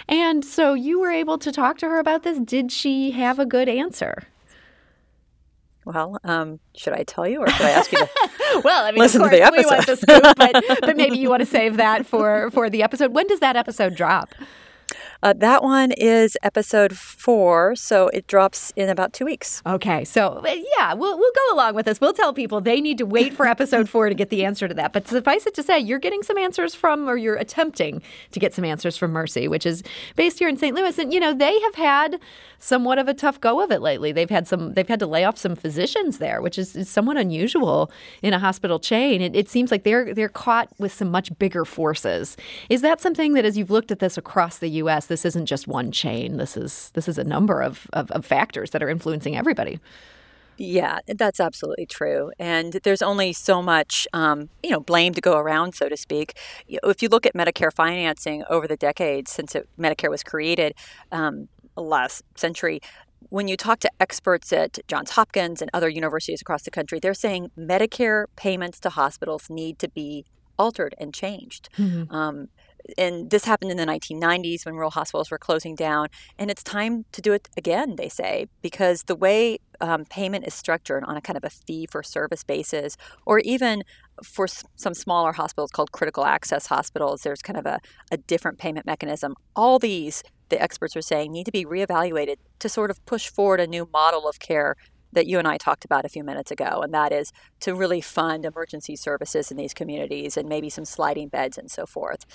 And 0.07 0.45
so 0.45 0.75
you 0.75 0.99
were 0.99 1.11
able 1.11 1.39
to 1.39 1.51
talk 1.51 1.79
to 1.79 1.87
her 1.87 1.97
about 1.97 2.23
this. 2.23 2.39
Did 2.39 2.71
she 2.71 3.11
have 3.11 3.39
a 3.39 3.45
good 3.45 3.67
answer? 3.67 4.27
Well, 5.85 6.19
um, 6.23 6.59
should 6.75 6.93
I 6.93 7.03
tell 7.03 7.27
you, 7.27 7.39
or 7.39 7.47
should 7.47 7.65
I 7.65 7.69
ask 7.69 7.91
you 7.91 7.99
to? 7.99 8.09
well, 8.63 8.85
I 8.85 8.91
mean, 8.91 8.99
listen 8.99 9.21
of 9.21 9.29
course, 9.29 9.39
to 9.39 9.45
the 9.45 9.51
we 9.55 9.65
want 9.65 9.87
episode. 9.87 10.07
the 10.07 10.21
scoop, 10.21 10.35
but, 10.35 10.81
but 10.81 10.97
maybe 10.97 11.17
you 11.17 11.29
want 11.29 11.41
to 11.41 11.45
save 11.45 11.77
that 11.77 12.05
for 12.07 12.49
for 12.51 12.69
the 12.69 12.81
episode. 12.81 13.13
When 13.13 13.27
does 13.27 13.39
that 13.39 13.55
episode 13.55 13.95
drop? 13.95 14.33
Uh, 15.25 15.33
that 15.33 15.63
one 15.63 15.91
is 15.93 16.37
episode 16.43 16.95
four, 16.95 17.75
so 17.75 18.09
it 18.09 18.27
drops 18.27 18.71
in 18.75 18.89
about 18.89 19.11
two 19.11 19.25
weeks. 19.25 19.59
Okay, 19.65 20.05
so 20.05 20.43
uh, 20.47 20.55
yeah, 20.77 20.93
we'll 20.93 21.17
we'll 21.17 21.31
go 21.47 21.55
along 21.55 21.73
with 21.73 21.87
this. 21.87 21.99
We'll 21.99 22.13
tell 22.13 22.31
people 22.31 22.61
they 22.61 22.79
need 22.79 22.99
to 22.99 23.07
wait 23.07 23.33
for 23.33 23.47
episode 23.47 23.89
four 23.89 24.07
to 24.07 24.13
get 24.13 24.29
the 24.29 24.45
answer 24.45 24.67
to 24.67 24.75
that. 24.75 24.93
But 24.93 25.07
suffice 25.07 25.47
it 25.47 25.55
to 25.55 25.63
say, 25.63 25.79
you're 25.79 25.97
getting 25.97 26.21
some 26.21 26.37
answers 26.37 26.75
from, 26.75 27.09
or 27.09 27.17
you're 27.17 27.37
attempting 27.37 28.03
to 28.33 28.39
get 28.39 28.53
some 28.53 28.63
answers 28.63 28.97
from 28.97 29.13
Mercy, 29.13 29.47
which 29.47 29.65
is 29.65 29.81
based 30.15 30.37
here 30.37 30.47
in 30.47 30.57
St. 30.57 30.75
Louis, 30.75 30.95
and 30.99 31.11
you 31.11 31.19
know 31.19 31.33
they 31.33 31.59
have 31.59 31.73
had 31.73 32.19
somewhat 32.59 32.99
of 32.99 33.07
a 33.07 33.13
tough 33.13 33.39
go 33.41 33.61
of 33.61 33.71
it 33.71 33.81
lately. 33.81 34.11
They've 34.11 34.29
had 34.29 34.47
some, 34.47 34.73
they've 34.73 34.87
had 34.87 34.99
to 34.99 35.07
lay 35.07 35.23
off 35.23 35.37
some 35.37 35.55
physicians 35.55 36.17
there, 36.19 36.41
which 36.41 36.57
is, 36.57 36.75
is 36.75 36.89
somewhat 36.89 37.17
unusual 37.17 37.91
in 38.21 38.33
a 38.33 38.39
hospital 38.39 38.79
chain. 38.79 39.21
It, 39.21 39.35
it 39.35 39.49
seems 39.49 39.71
like 39.71 39.83
they're 39.83 40.13
they're 40.13 40.29
caught 40.29 40.69
with 40.77 40.93
some 40.93 41.09
much 41.09 41.35
bigger 41.39 41.65
forces. 41.65 42.37
Is 42.69 42.81
that 42.81 43.01
something 43.01 43.33
that, 43.33 43.45
as 43.45 43.57
you've 43.57 43.71
looked 43.71 43.91
at 43.91 43.99
this 43.99 44.17
across 44.17 44.59
the 44.59 44.69
U.S., 44.69 45.07
this 45.15 45.23
isn't 45.23 45.45
just 45.45 45.65
one 45.65 45.93
chain. 45.93 46.35
This 46.35 46.57
is 46.57 46.91
this 46.93 47.07
is 47.07 47.17
a 47.17 47.23
number 47.23 47.61
of, 47.61 47.87
of, 47.93 48.11
of 48.11 48.25
factors 48.25 48.71
that 48.71 48.83
are 48.83 48.89
influencing 48.89 49.37
everybody. 49.37 49.79
Yeah, 50.57 50.99
that's 51.07 51.39
absolutely 51.39 51.85
true. 51.85 52.33
And 52.37 52.73
there's 52.83 53.01
only 53.01 53.31
so 53.31 53.61
much, 53.61 54.07
um, 54.11 54.49
you 54.61 54.71
know, 54.71 54.81
blame 54.81 55.13
to 55.13 55.21
go 55.21 55.37
around, 55.37 55.73
so 55.73 55.87
to 55.87 55.95
speak. 55.95 56.37
If 56.67 57.01
you 57.01 57.07
look 57.07 57.25
at 57.25 57.33
Medicare 57.33 57.71
financing 57.71 58.43
over 58.49 58.67
the 58.67 58.75
decades 58.75 59.31
since 59.31 59.55
it, 59.55 59.69
Medicare 59.79 60.09
was 60.09 60.21
created 60.21 60.73
um, 61.13 61.47
last 61.77 62.23
century, 62.35 62.81
when 63.29 63.47
you 63.47 63.55
talk 63.55 63.79
to 63.79 63.91
experts 64.01 64.51
at 64.51 64.79
Johns 64.89 65.11
Hopkins 65.11 65.61
and 65.61 65.71
other 65.73 65.87
universities 65.89 66.41
across 66.41 66.63
the 66.63 66.71
country, 66.71 66.99
they're 66.99 67.13
saying 67.13 67.51
Medicare 67.57 68.25
payments 68.35 68.81
to 68.81 68.89
hospitals 68.89 69.49
need 69.49 69.79
to 69.79 69.87
be 69.87 70.25
altered 70.57 70.93
and 70.97 71.13
changed. 71.13 71.69
Mm-hmm. 71.77 72.13
Um, 72.13 72.49
and 72.97 73.29
this 73.29 73.45
happened 73.45 73.71
in 73.71 73.77
the 73.77 73.85
1990s 73.85 74.65
when 74.65 74.75
rural 74.75 74.91
hospitals 74.91 75.31
were 75.31 75.37
closing 75.37 75.75
down. 75.75 76.07
And 76.37 76.51
it's 76.51 76.63
time 76.63 77.05
to 77.11 77.21
do 77.21 77.33
it 77.33 77.49
again, 77.57 77.95
they 77.95 78.09
say, 78.09 78.47
because 78.61 79.03
the 79.03 79.15
way 79.15 79.59
um, 79.81 80.05
payment 80.05 80.45
is 80.45 80.53
structured 80.53 81.03
on 81.03 81.17
a 81.17 81.21
kind 81.21 81.37
of 81.37 81.43
a 81.43 81.49
fee 81.49 81.87
for 81.89 82.03
service 82.03 82.43
basis, 82.43 82.97
or 83.25 83.39
even 83.39 83.83
for 84.23 84.47
some 84.47 84.93
smaller 84.93 85.33
hospitals 85.33 85.71
called 85.71 85.91
critical 85.91 86.25
access 86.25 86.67
hospitals, 86.67 87.21
there's 87.21 87.41
kind 87.41 87.57
of 87.57 87.65
a, 87.65 87.79
a 88.11 88.17
different 88.17 88.57
payment 88.57 88.85
mechanism. 88.85 89.35
All 89.55 89.79
these, 89.79 90.23
the 90.49 90.61
experts 90.61 90.95
are 90.95 91.01
saying, 91.01 91.31
need 91.31 91.45
to 91.45 91.51
be 91.51 91.65
reevaluated 91.65 92.37
to 92.59 92.69
sort 92.69 92.89
of 92.89 93.03
push 93.05 93.27
forward 93.27 93.59
a 93.59 93.67
new 93.67 93.89
model 93.91 94.27
of 94.27 94.39
care 94.39 94.75
that 95.15 95.25
you 95.25 95.39
and 95.39 95.47
I 95.47 95.57
talked 95.57 95.83
about 95.83 96.05
a 96.05 96.09
few 96.09 96.23
minutes 96.23 96.51
ago, 96.51 96.81
and 96.83 96.93
that 96.93 97.11
is 97.11 97.33
to 97.61 97.73
really 97.73 98.01
fund 98.01 98.45
emergency 98.45 98.95
services 98.95 99.49
in 99.49 99.57
these 99.57 99.73
communities 99.73 100.37
and 100.37 100.47
maybe 100.47 100.69
some 100.69 100.85
sliding 100.85 101.29
beds 101.29 101.57
and 101.57 101.71
so 101.71 101.85
forth. 101.85 102.25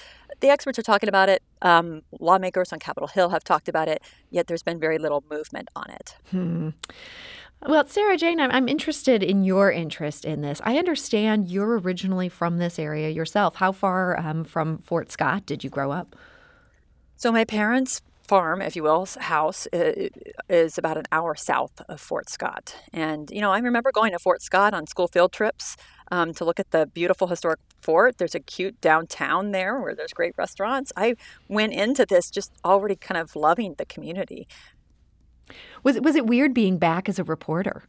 The 0.41 0.49
experts 0.49 0.79
are 0.79 0.83
talking 0.83 1.09
about 1.09 1.29
it. 1.29 1.43
Um, 1.63 2.03
lawmakers 2.19 2.73
on 2.73 2.81
Capitol 2.81 3.09
Hill 3.09 3.29
have 3.29 3.45
talked 3.45 3.69
about 3.69 3.87
it, 3.87 4.03
yet 4.31 4.49
there's 4.49 4.63
been 4.63 4.81
very 4.81 4.99
little 4.99 5.23
movement 5.31 5.69
on 5.77 5.91
it. 5.91 6.17
Hmm. 6.31 6.71
Well, 7.67 7.87
Sarah 7.87 8.17
Jane, 8.17 8.41
I'm, 8.41 8.51
I'm 8.51 8.69
interested 8.69 9.23
in 9.23 9.45
your 9.45 9.71
interest 9.71 10.25
in 10.25 10.41
this. 10.41 10.63
I 10.65 10.79
understand 10.79 11.51
you're 11.51 11.79
originally 11.79 12.31
from 12.31 12.57
this 12.57 12.79
area 12.79 13.11
yourself. 13.11 13.57
How 13.57 13.71
far 13.71 14.19
um, 14.19 14.45
from 14.45 14.79
Fort 14.79 15.13
Scott 15.13 15.45
did 15.45 15.63
you 15.63 15.69
grow 15.69 15.93
up? 15.93 16.17
So, 17.17 17.31
my 17.31 17.45
parents 17.45 18.01
farm, 18.31 18.63
if 18.63 18.77
you 18.77 18.85
will, 18.85 19.09
house 19.19 19.67
is 19.73 20.79
about 20.79 20.97
an 20.97 21.03
hour 21.11 21.35
south 21.35 21.73
of 21.89 22.01
Fort 22.01 22.31
Scott. 22.31 22.77
And, 22.93 23.29
you 23.29 23.41
know, 23.41 23.51
I 23.51 23.59
remember 23.59 23.91
going 23.91 24.13
to 24.13 24.21
Fort 24.21 24.41
Scott 24.41 24.73
on 24.73 24.87
school 24.87 25.09
field 25.09 25.33
trips 25.33 25.77
um, 26.13 26.33
to 26.35 26.45
look 26.45 26.61
at 26.61 26.71
the 26.71 26.87
beautiful 26.87 27.27
historic 27.27 27.59
fort. 27.83 28.19
There's 28.19 28.37
a 28.37 28.39
cute 28.39 28.81
downtown 28.81 29.51
there 29.51 29.81
where 29.81 29.97
there's 29.97 30.13
great 30.13 30.35
restaurants. 30.39 30.93
I 30.97 31.17
went 31.49 31.73
into 31.73 32.07
this 32.07 32.31
just 32.31 32.53
already 32.65 32.95
kind 32.95 33.21
of 33.21 33.35
loving 33.35 33.75
the 33.79 33.85
community. 33.85 34.47
Was 35.83 35.97
it, 35.97 36.05
was 36.05 36.15
it 36.15 36.25
weird 36.25 36.55
being 36.55 36.79
back 36.79 37.09
as 37.09 37.19
a 37.19 37.25
reporter? 37.25 37.83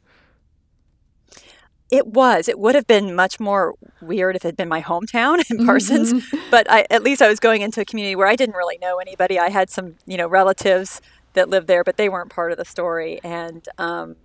It 1.91 2.07
was. 2.07 2.47
It 2.47 2.57
would 2.57 2.73
have 2.73 2.87
been 2.87 3.15
much 3.15 3.39
more 3.39 3.75
weird 4.01 4.37
if 4.37 4.45
it 4.45 4.47
had 4.47 4.57
been 4.57 4.69
my 4.69 4.81
hometown 4.81 5.43
in 5.51 5.65
Parsons, 5.65 6.13
mm-hmm. 6.13 6.37
but 6.49 6.71
I, 6.71 6.87
at 6.89 7.03
least 7.03 7.21
I 7.21 7.27
was 7.27 7.39
going 7.39 7.61
into 7.61 7.81
a 7.81 7.85
community 7.85 8.15
where 8.15 8.27
I 8.27 8.37
didn't 8.37 8.55
really 8.55 8.77
know 8.77 8.97
anybody. 8.97 9.37
I 9.37 9.49
had 9.49 9.69
some, 9.69 9.95
you 10.07 10.15
know, 10.15 10.27
relatives 10.27 11.01
that 11.33 11.49
lived 11.49 11.67
there, 11.67 11.83
but 11.83 11.97
they 11.97 12.07
weren't 12.07 12.29
part 12.29 12.53
of 12.53 12.57
the 12.57 12.65
story, 12.65 13.19
and 13.23 13.67
um, 13.77 14.15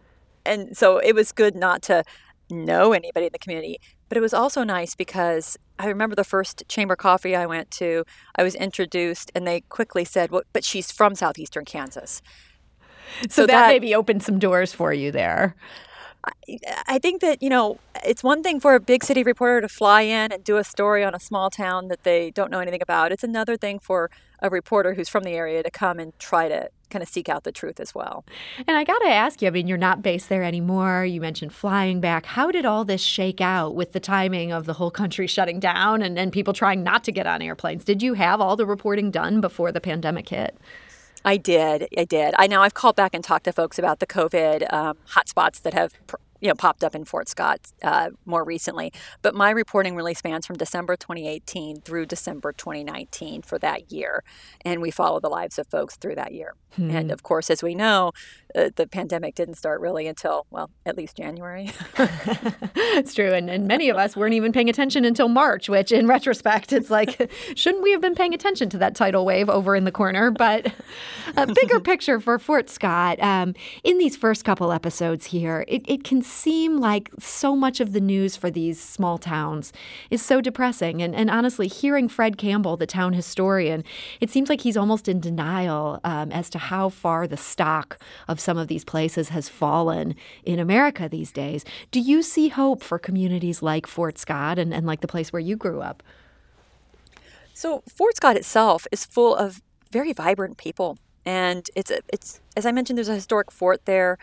and 0.44 0.76
so 0.76 0.98
it 0.98 1.14
was 1.14 1.32
good 1.32 1.56
not 1.56 1.82
to 1.82 2.04
know 2.48 2.92
anybody 2.92 3.26
in 3.26 3.32
the 3.32 3.38
community. 3.38 3.78
But 4.08 4.16
it 4.16 4.20
was 4.20 4.32
also 4.32 4.62
nice 4.62 4.94
because 4.94 5.56
I 5.78 5.88
remember 5.88 6.14
the 6.14 6.24
first 6.24 6.62
chamber 6.68 6.94
coffee 6.94 7.34
I 7.34 7.46
went 7.46 7.72
to. 7.72 8.04
I 8.36 8.44
was 8.44 8.54
introduced, 8.54 9.32
and 9.34 9.46
they 9.46 9.62
quickly 9.62 10.04
said, 10.04 10.30
"Well, 10.30 10.42
but 10.52 10.64
she's 10.64 10.92
from 10.92 11.16
southeastern 11.16 11.64
Kansas." 11.64 12.22
So, 13.22 13.28
so 13.28 13.42
that, 13.42 13.52
that 13.52 13.68
maybe 13.68 13.94
opened 13.94 14.22
some 14.22 14.38
doors 14.38 14.72
for 14.72 14.92
you 14.92 15.10
there. 15.10 15.56
I 16.88 16.98
think 16.98 17.20
that, 17.20 17.42
you 17.42 17.48
know, 17.48 17.78
it's 18.04 18.22
one 18.22 18.42
thing 18.42 18.60
for 18.60 18.74
a 18.74 18.80
big 18.80 19.04
city 19.04 19.22
reporter 19.22 19.60
to 19.60 19.68
fly 19.68 20.02
in 20.02 20.32
and 20.32 20.42
do 20.42 20.56
a 20.56 20.64
story 20.64 21.04
on 21.04 21.14
a 21.14 21.20
small 21.20 21.50
town 21.50 21.88
that 21.88 22.02
they 22.02 22.30
don't 22.30 22.50
know 22.50 22.60
anything 22.60 22.82
about. 22.82 23.12
It's 23.12 23.24
another 23.24 23.56
thing 23.56 23.78
for 23.78 24.10
a 24.40 24.50
reporter 24.50 24.94
who's 24.94 25.08
from 25.08 25.24
the 25.24 25.30
area 25.30 25.62
to 25.62 25.70
come 25.70 25.98
and 25.98 26.16
try 26.18 26.48
to 26.48 26.70
kind 26.90 27.02
of 27.02 27.08
seek 27.08 27.28
out 27.28 27.44
the 27.44 27.52
truth 27.52 27.80
as 27.80 27.94
well. 27.94 28.24
And 28.66 28.76
I 28.76 28.84
got 28.84 28.98
to 29.00 29.08
ask 29.08 29.42
you 29.42 29.48
I 29.48 29.50
mean, 29.50 29.66
you're 29.66 29.78
not 29.78 30.02
based 30.02 30.28
there 30.28 30.42
anymore. 30.42 31.04
You 31.04 31.20
mentioned 31.20 31.52
flying 31.52 32.00
back. 32.00 32.26
How 32.26 32.50
did 32.50 32.64
all 32.64 32.84
this 32.84 33.00
shake 33.00 33.40
out 33.40 33.74
with 33.74 33.92
the 33.92 34.00
timing 34.00 34.52
of 34.52 34.66
the 34.66 34.74
whole 34.74 34.90
country 34.90 35.26
shutting 35.36 35.60
down 35.60 36.02
and, 36.02 36.18
and 36.18 36.32
people 36.32 36.52
trying 36.52 36.82
not 36.82 37.04
to 37.04 37.12
get 37.12 37.26
on 37.26 37.42
airplanes? 37.42 37.84
Did 37.84 38.02
you 38.02 38.14
have 38.14 38.40
all 38.40 38.56
the 38.56 38.66
reporting 38.66 39.10
done 39.10 39.40
before 39.40 39.72
the 39.72 39.80
pandemic 39.80 40.28
hit? 40.28 40.56
I 41.26 41.38
did. 41.38 41.88
I 41.98 42.04
did. 42.04 42.34
I 42.38 42.46
know 42.46 42.62
I've 42.62 42.74
called 42.74 42.94
back 42.94 43.12
and 43.12 43.22
talked 43.22 43.44
to 43.46 43.52
folks 43.52 43.80
about 43.80 43.98
the 43.98 44.06
COVID 44.06 44.72
um, 44.72 44.96
hotspots 45.08 45.60
that 45.62 45.74
have 45.74 45.92
pr- 46.06 46.16
you 46.40 46.48
know 46.48 46.54
popped 46.54 46.84
up 46.84 46.94
in 46.94 47.04
Fort 47.04 47.28
Scott 47.28 47.60
uh, 47.82 48.10
more 48.24 48.44
recently. 48.44 48.92
But 49.22 49.34
my 49.34 49.50
reporting 49.50 49.96
really 49.96 50.14
spans 50.14 50.46
from 50.46 50.56
December 50.56 50.96
2018 50.96 51.80
through 51.80 52.06
December 52.06 52.52
2019 52.52 53.42
for 53.42 53.58
that 53.58 53.90
year, 53.92 54.24
and 54.64 54.80
we 54.80 54.90
follow 54.90 55.20
the 55.20 55.28
lives 55.28 55.58
of 55.58 55.66
folks 55.68 55.96
through 55.96 56.16
that 56.16 56.32
year. 56.32 56.54
Hmm. 56.76 56.90
And 56.90 57.10
of 57.10 57.22
course, 57.22 57.50
as 57.50 57.62
we 57.62 57.74
know, 57.74 58.12
uh, 58.54 58.70
the 58.76 58.86
pandemic 58.86 59.34
didn't 59.34 59.54
start 59.54 59.80
really 59.80 60.06
until 60.06 60.46
well, 60.50 60.70
at 60.84 60.96
least 60.96 61.16
January. 61.16 61.70
it's 61.98 63.14
true, 63.14 63.32
and, 63.32 63.48
and 63.48 63.66
many 63.66 63.88
of 63.88 63.96
us 63.96 64.16
weren't 64.16 64.34
even 64.34 64.52
paying 64.52 64.68
attention 64.68 65.04
until 65.04 65.28
March. 65.28 65.68
Which, 65.68 65.92
in 65.92 66.06
retrospect, 66.06 66.72
it's 66.72 66.90
like, 66.90 67.30
shouldn't 67.54 67.82
we 67.82 67.92
have 67.92 68.00
been 68.00 68.14
paying 68.14 68.34
attention 68.34 68.68
to 68.70 68.78
that 68.78 68.94
tidal 68.94 69.24
wave 69.24 69.48
over 69.48 69.74
in 69.74 69.84
the 69.84 69.92
corner? 69.92 70.30
But 70.30 70.72
a 71.36 71.46
bigger 71.46 71.80
picture 71.86 72.20
for 72.20 72.38
Fort 72.38 72.68
Scott 72.68 73.20
um, 73.20 73.54
in 73.84 73.98
these 73.98 74.16
first 74.16 74.44
couple 74.44 74.72
episodes 74.72 75.26
here, 75.26 75.64
it, 75.68 75.82
it 75.86 76.04
can 76.04 76.22
seem 76.36 76.78
like 76.78 77.10
so 77.18 77.56
much 77.56 77.80
of 77.80 77.92
the 77.92 78.00
news 78.00 78.36
for 78.36 78.50
these 78.50 78.80
small 78.80 79.18
towns 79.18 79.72
is 80.10 80.22
so 80.22 80.40
depressing. 80.40 81.02
And, 81.02 81.14
and 81.14 81.30
honestly, 81.30 81.68
hearing 81.68 82.08
Fred 82.08 82.36
Campbell, 82.38 82.76
the 82.76 82.86
town 82.86 83.12
historian, 83.12 83.84
it 84.20 84.30
seems 84.30 84.48
like 84.48 84.60
he's 84.60 84.76
almost 84.76 85.08
in 85.08 85.20
denial 85.20 86.00
um, 86.04 86.30
as 86.32 86.50
to 86.50 86.58
how 86.58 86.88
far 86.88 87.26
the 87.26 87.36
stock 87.36 87.98
of 88.28 88.38
some 88.40 88.58
of 88.58 88.68
these 88.68 88.84
places 88.84 89.30
has 89.30 89.48
fallen 89.48 90.14
in 90.44 90.58
America 90.58 91.08
these 91.08 91.32
days. 91.32 91.64
Do 91.90 92.00
you 92.00 92.22
see 92.22 92.48
hope 92.48 92.82
for 92.82 92.98
communities 92.98 93.62
like 93.62 93.86
Fort 93.86 94.18
Scott 94.18 94.58
and, 94.58 94.74
and 94.74 94.86
like 94.86 95.00
the 95.00 95.08
place 95.08 95.32
where 95.32 95.40
you 95.40 95.56
grew 95.56 95.80
up? 95.80 96.02
So, 97.54 97.82
Fort 97.88 98.14
Scott 98.16 98.36
itself 98.36 98.86
is 98.92 99.06
full 99.06 99.34
of 99.34 99.62
very 99.90 100.12
vibrant 100.12 100.58
people. 100.58 100.98
And 101.24 101.68
it's, 101.74 101.90
it's 102.12 102.40
as 102.56 102.66
I 102.66 102.72
mentioned, 102.72 102.96
there's 102.96 103.08
a 103.08 103.14
historic 103.14 103.50
fort 103.50 103.84
there. 103.84 104.18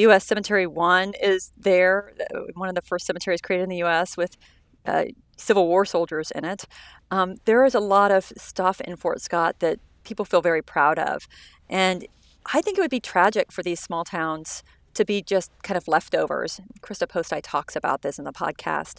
U.S. 0.00 0.24
Cemetery 0.24 0.66
One 0.66 1.12
is 1.22 1.52
there, 1.56 2.12
one 2.54 2.68
of 2.68 2.74
the 2.74 2.80
first 2.80 3.06
cemeteries 3.06 3.40
created 3.40 3.64
in 3.64 3.68
the 3.68 3.78
U.S. 3.78 4.16
with 4.16 4.36
uh, 4.86 5.04
Civil 5.36 5.68
War 5.68 5.84
soldiers 5.84 6.30
in 6.30 6.44
it. 6.44 6.64
Um, 7.10 7.36
there 7.44 7.64
is 7.64 7.74
a 7.74 7.80
lot 7.80 8.10
of 8.10 8.32
stuff 8.36 8.80
in 8.80 8.96
Fort 8.96 9.20
Scott 9.20 9.56
that 9.60 9.78
people 10.04 10.24
feel 10.24 10.40
very 10.40 10.62
proud 10.62 10.98
of. 10.98 11.28
And 11.68 12.06
I 12.52 12.60
think 12.60 12.78
it 12.78 12.80
would 12.80 12.90
be 12.90 13.00
tragic 13.00 13.52
for 13.52 13.62
these 13.62 13.80
small 13.80 14.04
towns 14.04 14.62
to 14.94 15.04
be 15.04 15.22
just 15.22 15.50
kind 15.62 15.76
of 15.76 15.88
leftovers. 15.88 16.60
Krista 16.80 17.06
Postai 17.06 17.40
talks 17.42 17.76
about 17.76 18.02
this 18.02 18.18
in 18.18 18.24
the 18.24 18.32
podcast. 18.32 18.98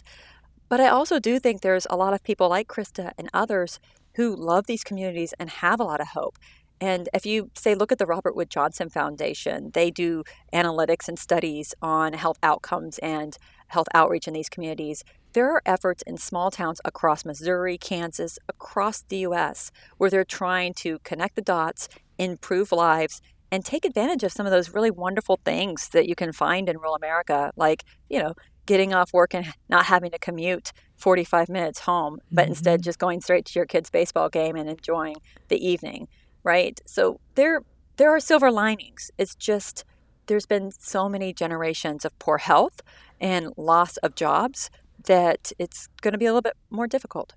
But 0.68 0.80
I 0.80 0.88
also 0.88 1.18
do 1.18 1.38
think 1.38 1.60
there's 1.60 1.86
a 1.90 1.96
lot 1.96 2.14
of 2.14 2.22
people 2.22 2.48
like 2.48 2.68
Krista 2.68 3.12
and 3.18 3.28
others 3.32 3.78
who 4.14 4.34
love 4.34 4.66
these 4.66 4.82
communities 4.82 5.34
and 5.38 5.50
have 5.50 5.80
a 5.80 5.84
lot 5.84 6.00
of 6.00 6.08
hope. 6.08 6.38
And 6.80 7.08
if 7.14 7.24
you 7.24 7.50
say, 7.54 7.74
look 7.74 7.92
at 7.92 7.98
the 7.98 8.06
Robert 8.06 8.36
Wood 8.36 8.50
Johnson 8.50 8.90
Foundation, 8.90 9.70
they 9.74 9.90
do 9.90 10.24
analytics 10.52 11.08
and 11.08 11.18
studies 11.18 11.74
on 11.80 12.12
health 12.12 12.38
outcomes 12.42 12.98
and 12.98 13.36
health 13.68 13.88
outreach 13.94 14.28
in 14.28 14.34
these 14.34 14.48
communities. 14.48 15.04
There 15.32 15.50
are 15.50 15.62
efforts 15.66 16.02
in 16.06 16.16
small 16.16 16.50
towns 16.50 16.80
across 16.84 17.24
Missouri, 17.24 17.78
Kansas, 17.78 18.38
across 18.48 19.02
the 19.02 19.18
U.S., 19.18 19.70
where 19.98 20.10
they're 20.10 20.24
trying 20.24 20.74
to 20.74 20.98
connect 21.00 21.36
the 21.36 21.42
dots, 21.42 21.88
improve 22.18 22.70
lives, 22.70 23.20
and 23.50 23.64
take 23.64 23.84
advantage 23.84 24.22
of 24.22 24.32
some 24.32 24.46
of 24.46 24.52
those 24.52 24.74
really 24.74 24.90
wonderful 24.90 25.38
things 25.44 25.88
that 25.90 26.08
you 26.08 26.14
can 26.14 26.32
find 26.32 26.68
in 26.68 26.76
rural 26.76 26.94
America, 26.94 27.52
like, 27.56 27.84
you 28.08 28.18
know, 28.18 28.34
getting 28.66 28.94
off 28.94 29.12
work 29.12 29.34
and 29.34 29.46
not 29.68 29.86
having 29.86 30.10
to 30.10 30.18
commute 30.18 30.72
45 30.96 31.48
minutes 31.48 31.80
home, 31.80 32.18
but 32.32 32.42
mm-hmm. 32.42 32.50
instead 32.50 32.82
just 32.82 32.98
going 32.98 33.20
straight 33.20 33.44
to 33.44 33.58
your 33.58 33.66
kid's 33.66 33.90
baseball 33.90 34.28
game 34.28 34.56
and 34.56 34.68
enjoying 34.68 35.16
the 35.48 35.66
evening, 35.66 36.08
right? 36.44 36.80
So 36.86 37.18
there 37.34 37.62
there 37.96 38.14
are 38.14 38.20
silver 38.20 38.50
linings. 38.50 39.10
It's 39.18 39.34
just 39.34 39.84
there's 40.26 40.46
been 40.46 40.70
so 40.70 41.08
many 41.08 41.32
generations 41.32 42.04
of 42.04 42.18
poor 42.18 42.38
health 42.38 42.80
and 43.20 43.52
loss 43.56 43.96
of 43.98 44.14
jobs 44.14 44.70
that 45.04 45.52
it's 45.58 45.88
going 46.00 46.12
to 46.12 46.18
be 46.18 46.26
a 46.26 46.30
little 46.30 46.42
bit 46.42 46.56
more 46.70 46.86
difficult. 46.86 47.34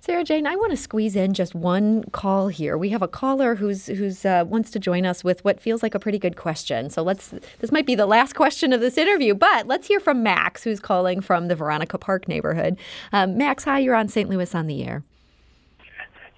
Sarah 0.00 0.24
Jane, 0.24 0.48
I 0.48 0.56
want 0.56 0.72
to 0.72 0.76
squeeze 0.76 1.14
in 1.14 1.32
just 1.32 1.54
one 1.54 2.02
call 2.10 2.48
here. 2.48 2.76
We 2.76 2.88
have 2.88 3.02
a 3.02 3.08
caller 3.08 3.54
who's 3.54 3.86
who's 3.86 4.24
uh, 4.24 4.44
wants 4.48 4.72
to 4.72 4.80
join 4.80 5.06
us 5.06 5.22
with 5.22 5.44
what 5.44 5.60
feels 5.60 5.80
like 5.80 5.94
a 5.94 6.00
pretty 6.00 6.18
good 6.18 6.36
question. 6.36 6.90
So 6.90 7.04
let's 7.04 7.32
this 7.60 7.70
might 7.70 7.86
be 7.86 7.94
the 7.94 8.06
last 8.06 8.34
question 8.34 8.72
of 8.72 8.80
this 8.80 8.98
interview, 8.98 9.32
but 9.32 9.68
let's 9.68 9.86
hear 9.86 10.00
from 10.00 10.24
Max, 10.24 10.64
who's 10.64 10.80
calling 10.80 11.20
from 11.20 11.46
the 11.46 11.54
Veronica 11.54 11.98
Park 11.98 12.26
neighborhood. 12.26 12.78
Um, 13.12 13.38
Max, 13.38 13.62
hi, 13.62 13.78
you're 13.78 13.94
on 13.94 14.08
St. 14.08 14.28
Louis 14.28 14.52
on 14.56 14.66
the 14.66 14.82
air. 14.82 15.04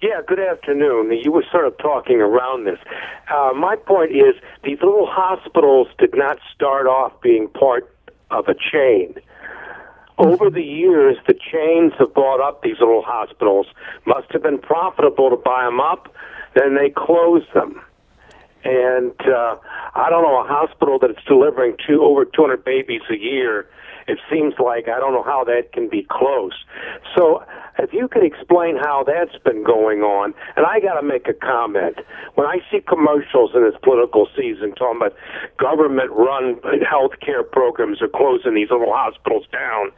Yeah, 0.01 0.21
good 0.27 0.39
afternoon. 0.39 1.11
You 1.23 1.31
were 1.31 1.45
sort 1.51 1.65
of 1.65 1.77
talking 1.77 2.17
around 2.17 2.65
this. 2.65 2.79
Uh, 3.33 3.51
my 3.55 3.77
point 3.77 4.11
is 4.11 4.35
these 4.63 4.79
little 4.81 5.07
hospitals 5.09 5.87
did 5.97 6.15
not 6.15 6.37
start 6.53 6.85
off 6.85 7.13
being 7.21 7.47
part 7.47 7.89
of 8.29 8.47
a 8.49 8.53
chain. 8.53 9.15
Over 10.17 10.49
the 10.49 10.61
years, 10.61 11.17
the 11.27 11.33
chains 11.33 11.93
have 11.97 12.13
bought 12.13 12.41
up 12.41 12.61
these 12.61 12.79
little 12.79 13.03
hospitals. 13.05 13.67
Must 14.05 14.29
have 14.31 14.43
been 14.43 14.59
profitable 14.59 15.29
to 15.29 15.37
buy 15.37 15.63
them 15.63 15.79
up. 15.79 16.13
Then 16.55 16.75
they 16.75 16.89
closed 16.89 17.53
them. 17.53 17.81
And 18.65 19.13
uh, 19.21 19.55
I 19.95 20.09
don't 20.09 20.23
know 20.23 20.41
a 20.43 20.47
hospital 20.47 20.99
that's 20.99 21.23
delivering 21.25 21.77
two 21.87 22.03
over 22.03 22.25
200 22.25 22.65
babies 22.65 23.01
a 23.09 23.17
year. 23.17 23.67
It 24.07 24.19
seems 24.29 24.55
like 24.59 24.87
I 24.87 24.99
don't 24.99 25.13
know 25.13 25.23
how 25.23 25.43
that 25.45 25.71
can 25.73 25.89
be 25.89 26.05
close. 26.09 26.53
So 27.15 27.43
if 27.79 27.93
you 27.93 28.07
could 28.07 28.23
explain 28.23 28.77
how 28.77 29.03
that's 29.05 29.37
been 29.43 29.63
going 29.63 30.01
on, 30.01 30.33
and 30.55 30.65
I 30.65 30.79
got 30.79 30.99
to 30.99 31.05
make 31.05 31.27
a 31.27 31.33
comment. 31.33 31.99
When 32.35 32.47
I 32.47 32.59
see 32.71 32.79
commercials 32.81 33.51
in 33.53 33.63
this 33.63 33.75
political 33.83 34.27
season 34.35 34.73
talking 34.75 34.97
about 34.97 35.15
government-run 35.57 36.59
health 36.87 37.13
care 37.21 37.43
programs 37.43 38.01
are 38.01 38.07
closing 38.07 38.55
these 38.55 38.69
little 38.71 38.93
hospitals 38.93 39.45
down, 39.51 39.91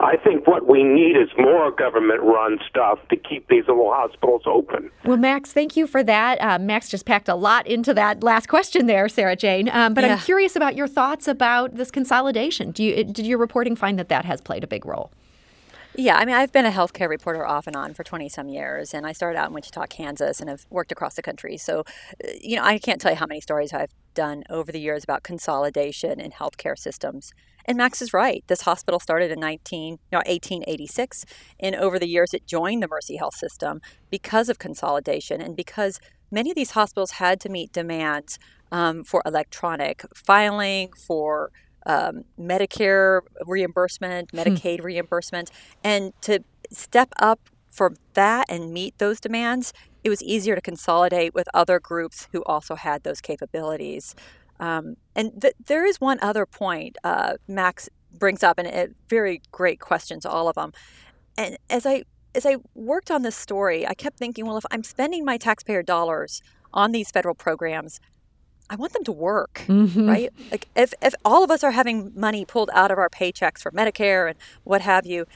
I 0.00 0.16
think 0.16 0.46
what 0.46 0.68
we 0.68 0.82
need 0.82 1.16
is 1.16 1.28
more 1.38 1.70
government-run 1.70 2.58
stuff 2.68 2.98
to 3.10 3.16
keep 3.16 3.48
these 3.48 3.64
little 3.68 3.92
hospitals 3.92 4.42
open. 4.46 4.90
Well, 5.04 5.16
Max, 5.16 5.52
thank 5.52 5.76
you 5.76 5.86
for 5.86 6.02
that. 6.04 6.40
Uh, 6.40 6.58
Max 6.58 6.88
just 6.88 7.06
packed 7.06 7.28
a 7.28 7.34
lot 7.34 7.66
into 7.66 7.94
that 7.94 8.22
last 8.22 8.48
question 8.48 8.86
there, 8.86 9.08
Sarah 9.08 9.36
Jane. 9.36 9.68
Um, 9.68 9.94
but 9.94 10.04
yeah. 10.04 10.14
I'm 10.14 10.18
curious 10.18 10.56
about 10.56 10.74
your 10.76 10.88
thoughts 10.88 11.28
about 11.28 11.76
this 11.76 11.90
consolidation. 11.90 12.70
Do 12.70 12.84
you 12.84 13.04
did 13.04 13.26
your 13.26 13.38
reporting 13.38 13.76
find 13.76 13.98
that 13.98 14.08
that 14.08 14.24
has 14.24 14.40
played 14.40 14.64
a 14.64 14.66
big 14.66 14.84
role? 14.84 15.10
Yeah, 16.00 16.16
I 16.16 16.24
mean, 16.24 16.34
I've 16.34 16.50
been 16.50 16.64
a 16.64 16.70
healthcare 16.70 17.10
reporter 17.10 17.44
off 17.44 17.66
and 17.66 17.76
on 17.76 17.92
for 17.92 18.02
20 18.04 18.30
some 18.30 18.48
years, 18.48 18.94
and 18.94 19.06
I 19.06 19.12
started 19.12 19.38
out 19.38 19.48
in 19.48 19.54
Wichita, 19.54 19.84
Kansas, 19.88 20.40
and 20.40 20.48
have 20.48 20.64
worked 20.70 20.90
across 20.90 21.12
the 21.12 21.20
country. 21.20 21.58
So, 21.58 21.80
uh, 22.24 22.28
you 22.40 22.56
know, 22.56 22.64
I 22.64 22.78
can't 22.78 22.98
tell 22.98 23.12
you 23.12 23.18
how 23.18 23.26
many 23.26 23.42
stories 23.42 23.74
I've 23.74 23.92
done 24.14 24.44
over 24.48 24.72
the 24.72 24.80
years 24.80 25.04
about 25.04 25.24
consolidation 25.24 26.18
in 26.18 26.30
healthcare 26.30 26.78
systems. 26.78 27.32
And 27.66 27.76
Max 27.76 28.00
is 28.00 28.14
right. 28.14 28.42
This 28.46 28.62
hospital 28.62 28.98
started 28.98 29.30
in 29.30 29.40
19, 29.40 29.98
no, 30.10 30.18
1886, 30.20 31.26
and 31.60 31.76
over 31.76 31.98
the 31.98 32.08
years 32.08 32.32
it 32.32 32.46
joined 32.46 32.82
the 32.82 32.88
Mercy 32.88 33.16
Health 33.16 33.34
system 33.34 33.82
because 34.08 34.48
of 34.48 34.58
consolidation 34.58 35.42
and 35.42 35.54
because 35.54 36.00
many 36.30 36.48
of 36.48 36.56
these 36.56 36.70
hospitals 36.70 37.12
had 37.12 37.40
to 37.40 37.50
meet 37.50 37.74
demands 37.74 38.38
um, 38.72 39.04
for 39.04 39.22
electronic 39.26 40.06
filing, 40.14 40.92
for 40.94 41.50
um, 41.86 42.24
Medicare 42.38 43.20
reimbursement, 43.46 44.30
hmm. 44.30 44.38
Medicaid 44.38 44.82
reimbursement, 44.82 45.50
and 45.82 46.12
to 46.22 46.44
step 46.70 47.12
up 47.18 47.40
for 47.70 47.94
that 48.14 48.46
and 48.48 48.72
meet 48.72 48.98
those 48.98 49.20
demands, 49.20 49.72
it 50.02 50.08
was 50.08 50.22
easier 50.22 50.54
to 50.54 50.60
consolidate 50.60 51.34
with 51.34 51.48
other 51.54 51.78
groups 51.78 52.28
who 52.32 52.42
also 52.44 52.74
had 52.74 53.02
those 53.02 53.20
capabilities. 53.20 54.14
Um, 54.58 54.96
and 55.14 55.40
th- 55.40 55.54
there 55.66 55.86
is 55.86 56.00
one 56.00 56.18
other 56.20 56.46
point 56.46 56.96
uh, 57.04 57.34
Max 57.48 57.88
brings 58.12 58.42
up, 58.42 58.58
and 58.58 58.66
it, 58.66 58.94
very 59.08 59.40
great 59.52 59.80
question 59.80 60.20
to 60.20 60.30
all 60.30 60.48
of 60.48 60.56
them. 60.56 60.72
And 61.38 61.56
as 61.68 61.86
I 61.86 62.04
as 62.32 62.46
I 62.46 62.56
worked 62.74 63.10
on 63.10 63.22
this 63.22 63.34
story, 63.34 63.86
I 63.86 63.94
kept 63.94 64.16
thinking, 64.16 64.46
well, 64.46 64.56
if 64.56 64.64
I'm 64.70 64.84
spending 64.84 65.24
my 65.24 65.36
taxpayer 65.36 65.82
dollars 65.82 66.42
on 66.72 66.92
these 66.92 67.10
federal 67.10 67.34
programs, 67.34 68.00
I 68.70 68.76
want 68.76 68.92
them 68.92 69.02
to 69.04 69.12
work, 69.12 69.64
mm-hmm. 69.66 70.08
right? 70.08 70.32
Like 70.50 70.68
if, 70.76 70.94
if 71.02 71.14
all 71.24 71.42
of 71.42 71.50
us 71.50 71.64
are 71.64 71.72
having 71.72 72.12
money 72.14 72.44
pulled 72.44 72.70
out 72.72 72.92
of 72.92 72.98
our 72.98 73.10
paychecks 73.10 73.58
for 73.58 73.72
Medicare 73.72 74.30
and 74.30 74.38
what 74.62 74.80
have 74.80 75.04
you, 75.04 75.26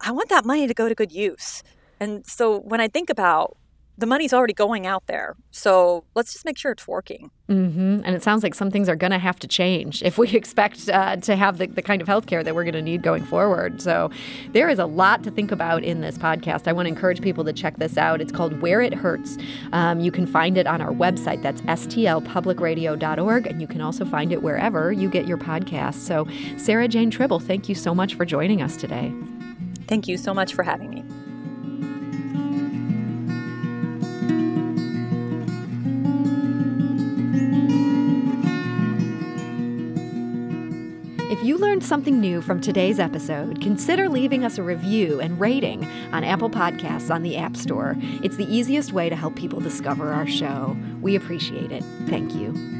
I 0.00 0.10
want 0.10 0.28
that 0.30 0.44
money 0.44 0.66
to 0.66 0.74
go 0.74 0.88
to 0.88 0.94
good 0.94 1.12
use. 1.12 1.62
And 2.00 2.26
so 2.26 2.58
when 2.58 2.80
I 2.80 2.88
think 2.88 3.08
about 3.08 3.56
the 4.00 4.06
money's 4.06 4.32
already 4.32 4.54
going 4.54 4.86
out 4.86 5.06
there. 5.06 5.36
So 5.50 6.04
let's 6.14 6.32
just 6.32 6.46
make 6.46 6.56
sure 6.56 6.72
it's 6.72 6.88
working. 6.88 7.30
Mm-hmm. 7.50 8.00
And 8.02 8.16
it 8.16 8.22
sounds 8.22 8.42
like 8.42 8.54
some 8.54 8.70
things 8.70 8.88
are 8.88 8.96
going 8.96 9.12
to 9.12 9.18
have 9.18 9.38
to 9.40 9.46
change 9.46 10.02
if 10.02 10.16
we 10.16 10.30
expect 10.34 10.88
uh, 10.88 11.16
to 11.16 11.36
have 11.36 11.58
the, 11.58 11.66
the 11.66 11.82
kind 11.82 12.00
of 12.00 12.08
healthcare 12.08 12.42
that 12.42 12.54
we're 12.54 12.64
going 12.64 12.74
to 12.74 12.82
need 12.82 13.02
going 13.02 13.24
forward. 13.24 13.82
So 13.82 14.10
there 14.52 14.70
is 14.70 14.78
a 14.78 14.86
lot 14.86 15.22
to 15.24 15.30
think 15.30 15.52
about 15.52 15.84
in 15.84 16.00
this 16.00 16.16
podcast. 16.16 16.66
I 16.66 16.72
want 16.72 16.86
to 16.86 16.88
encourage 16.88 17.20
people 17.20 17.44
to 17.44 17.52
check 17.52 17.76
this 17.76 17.98
out. 17.98 18.22
It's 18.22 18.32
called 18.32 18.62
Where 18.62 18.80
It 18.80 18.94
Hurts. 18.94 19.36
Um, 19.72 20.00
you 20.00 20.10
can 20.10 20.26
find 20.26 20.56
it 20.56 20.66
on 20.66 20.80
our 20.80 20.92
website. 20.92 21.42
That's 21.42 21.60
stlpublicradio.org. 21.62 23.46
And 23.46 23.60
you 23.60 23.66
can 23.66 23.82
also 23.82 24.06
find 24.06 24.32
it 24.32 24.42
wherever 24.42 24.92
you 24.92 25.10
get 25.10 25.26
your 25.26 25.38
podcasts. 25.38 26.00
So, 26.00 26.26
Sarah 26.56 26.88
Jane 26.88 27.10
Tribble, 27.10 27.40
thank 27.40 27.68
you 27.68 27.74
so 27.74 27.94
much 27.94 28.14
for 28.14 28.24
joining 28.24 28.62
us 28.62 28.78
today. 28.78 29.12
Thank 29.86 30.08
you 30.08 30.16
so 30.16 30.32
much 30.32 30.54
for 30.54 30.62
having 30.62 30.88
me. 30.88 31.04
You 41.50 41.58
learned 41.58 41.82
something 41.82 42.20
new 42.20 42.40
from 42.40 42.60
today's 42.60 43.00
episode, 43.00 43.60
consider 43.60 44.08
leaving 44.08 44.44
us 44.44 44.56
a 44.56 44.62
review 44.62 45.18
and 45.18 45.40
rating 45.40 45.84
on 46.12 46.22
Apple 46.22 46.48
Podcasts 46.48 47.12
on 47.12 47.24
the 47.24 47.36
App 47.36 47.56
Store. 47.56 47.96
It's 48.22 48.36
the 48.36 48.44
easiest 48.44 48.92
way 48.92 49.08
to 49.08 49.16
help 49.16 49.34
people 49.34 49.58
discover 49.58 50.12
our 50.12 50.28
show. 50.28 50.76
We 51.00 51.16
appreciate 51.16 51.72
it. 51.72 51.82
Thank 52.06 52.36
you. 52.36 52.79